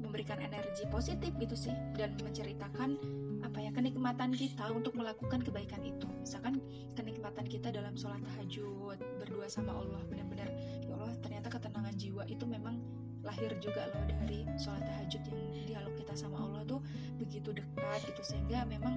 memberikan 0.03 0.43
energi 0.43 0.91
positif 0.91 1.31
gitu 1.39 1.55
sih. 1.55 1.77
Dan 1.95 2.19
menceritakan 2.19 2.99
apa 3.47 3.59
ya 3.63 3.71
kenikmatan 3.71 4.35
kita 4.35 4.75
untuk 4.75 4.99
melakukan 4.99 5.39
kebaikan 5.39 5.87
itu. 5.87 6.11
Misalkan 6.19 6.59
kenikmatan 6.99 7.47
kita 7.47 7.71
dalam 7.71 7.95
sholat 7.95 8.19
tahajud 8.35 8.99
berdua 9.23 9.47
sama 9.47 9.71
Allah 9.71 10.03
benar-benar 10.11 10.51
ya 10.83 10.99
Allah 10.99 11.15
ternyata 11.23 11.47
ketenangan 11.47 11.95
jiwa 11.95 12.27
itu 12.27 12.43
memang 12.43 12.98
lahir 13.29 13.53
juga 13.61 13.93
loh 13.93 14.05
dari 14.09 14.49
sholat 14.57 14.81
tahajud 14.83 15.23
yang 15.29 15.41
dialog 15.69 15.95
kita 16.01 16.15
sama 16.17 16.37
Allah 16.41 16.63
tuh 16.65 16.81
begitu 17.21 17.53
dekat 17.53 18.01
gitu 18.09 18.23
sehingga 18.25 18.65
memang 18.65 18.97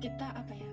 kita 0.00 0.32
apa 0.32 0.56
ya 0.56 0.70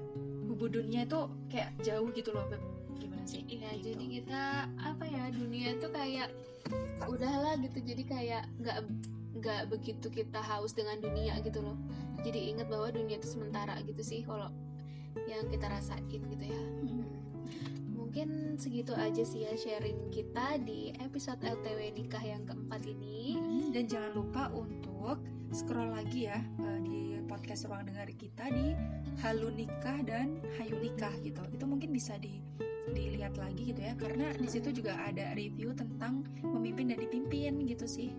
hubudunnya 0.47 1.03
itu 1.03 1.19
kayak 1.51 1.75
jauh 1.83 2.07
gitu 2.15 2.31
loh 2.31 2.47
Beb. 2.47 2.63
gimana 2.95 3.27
sih 3.27 3.43
Iya, 3.43 3.75
Gitu. 3.75 3.91
jadi 3.91 4.05
kita 4.21 4.41
apa 4.79 5.03
ya 5.03 5.23
dunia 5.35 5.75
tuh 5.77 5.91
kayak 5.91 6.31
udahlah 7.05 7.59
gitu. 7.59 7.77
Jadi 7.83 8.03
kayak 8.07 8.43
nggak 8.61 8.77
nggak 9.35 9.61
begitu 9.67 10.07
kita 10.07 10.39
haus 10.39 10.71
dengan 10.71 10.97
dunia 11.03 11.35
gitu 11.43 11.59
loh. 11.59 11.75
Jadi 12.23 12.55
ingat 12.55 12.71
bahwa 12.71 12.89
dunia 12.89 13.19
itu 13.19 13.27
sementara 13.27 13.75
gitu 13.83 13.99
sih 14.01 14.23
kalau 14.23 14.47
yang 15.27 15.43
kita 15.51 15.67
rasain 15.67 16.07
gitu 16.07 16.45
ya. 16.45 16.61
Hmm. 16.87 17.03
Mungkin 18.15 18.55
segitu 18.55 18.95
aja 18.95 19.27
sih 19.27 19.43
ya 19.43 19.51
sharing 19.59 20.07
kita 20.07 20.55
di 20.63 20.95
episode 21.03 21.35
LTW 21.43 21.99
nikah 21.99 22.23
yang 22.23 22.47
keempat 22.47 22.87
ini. 22.87 23.35
Dan 23.75 23.91
jangan 23.91 24.15
lupa 24.15 24.47
untuk 24.55 25.19
scroll 25.51 25.91
lagi 25.91 26.31
ya 26.31 26.39
uh, 26.63 26.79
di 26.79 27.19
podcast 27.27 27.67
ruang 27.67 27.91
dengar 27.91 28.07
kita 28.15 28.47
di 28.55 28.71
Halu 29.19 29.51
Nikah 29.51 29.99
dan 30.07 30.39
Hayu 30.55 30.79
Nikah 30.79 31.11
gitu. 31.27 31.43
Itu 31.51 31.67
mungkin 31.67 31.91
bisa 31.91 32.15
di 32.15 32.39
dilihat 32.95 33.35
lagi 33.35 33.75
gitu 33.75 33.83
ya 33.83 33.91
karena 33.99 34.31
di 34.31 34.47
situ 34.47 34.71
juga 34.71 34.95
ada 34.95 35.35
review 35.35 35.75
tentang 35.75 36.23
memimpin 36.39 36.95
dan 36.95 37.03
dipimpin 37.03 37.67
gitu 37.67 37.83
sih. 37.83 38.15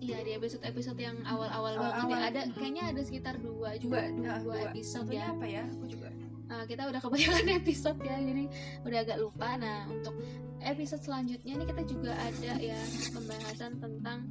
Iya 0.00 0.24
di 0.24 0.32
episode-episode 0.32 0.96
yang 0.96 1.20
awal-awal 1.28 1.76
banget 1.76 2.08
ya 2.08 2.18
ada 2.24 2.40
kayaknya 2.56 2.88
ada 2.88 3.04
sekitar 3.04 3.36
dua 3.36 3.76
juga 3.76 4.08
dua, 4.16 4.40
dua 4.40 4.56
dua. 4.64 4.72
episode 4.72 5.12
Satunya 5.12 5.28
ya. 5.28 5.36
apa 5.36 5.44
ya? 5.44 5.64
Aku 5.76 5.84
juga. 5.84 6.08
Nah, 6.46 6.62
kita 6.62 6.86
udah 6.86 7.00
kebanyakan 7.02 7.46
episode 7.60 7.98
ya 8.06 8.16
jadi 8.22 8.44
udah 8.86 8.98
agak 9.02 9.18
lupa. 9.18 9.58
Nah 9.58 9.90
untuk 9.90 10.14
episode 10.62 11.02
selanjutnya 11.02 11.58
nih 11.58 11.66
kita 11.66 11.82
juga 11.86 12.12
ada 12.14 12.52
ya 12.58 12.78
pembahasan 13.10 13.82
tentang 13.82 14.30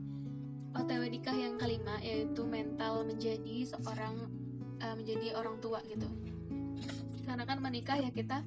OTW 0.76 1.08
nikah 1.08 1.36
yang 1.36 1.56
kelima 1.56 1.96
yaitu 2.04 2.44
mental 2.44 3.08
menjadi 3.08 3.68
seorang 3.68 4.16
eh, 4.80 4.96
menjadi 4.96 5.36
orang 5.36 5.60
tua 5.60 5.80
gitu. 5.88 6.08
Karena 7.26 7.44
kan 7.44 7.58
menikah 7.60 7.98
ya 8.00 8.14
kita 8.14 8.46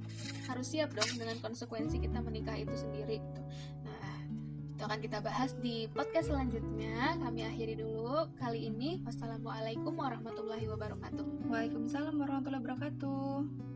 harus 0.48 0.66
siap 0.70 0.94
dong 0.94 1.10
dengan 1.18 1.36
konsekuensi 1.42 1.98
kita 1.98 2.24
menikah 2.24 2.56
itu 2.56 2.72
sendiri 2.72 3.20
gitu. 3.20 3.42
Itu 4.78 4.86
akan 4.86 5.02
kita 5.02 5.18
bahas 5.18 5.58
di 5.58 5.90
podcast 5.90 6.30
selanjutnya. 6.30 7.18
Kami 7.18 7.42
akhiri 7.42 7.82
dulu 7.82 8.30
kali 8.38 8.70
ini. 8.70 9.02
Wassalamualaikum 9.02 9.90
warahmatullahi 9.90 10.70
wabarakatuh. 10.70 11.50
Waalaikumsalam 11.50 12.14
warahmatullahi 12.14 12.62
wabarakatuh. 12.62 13.67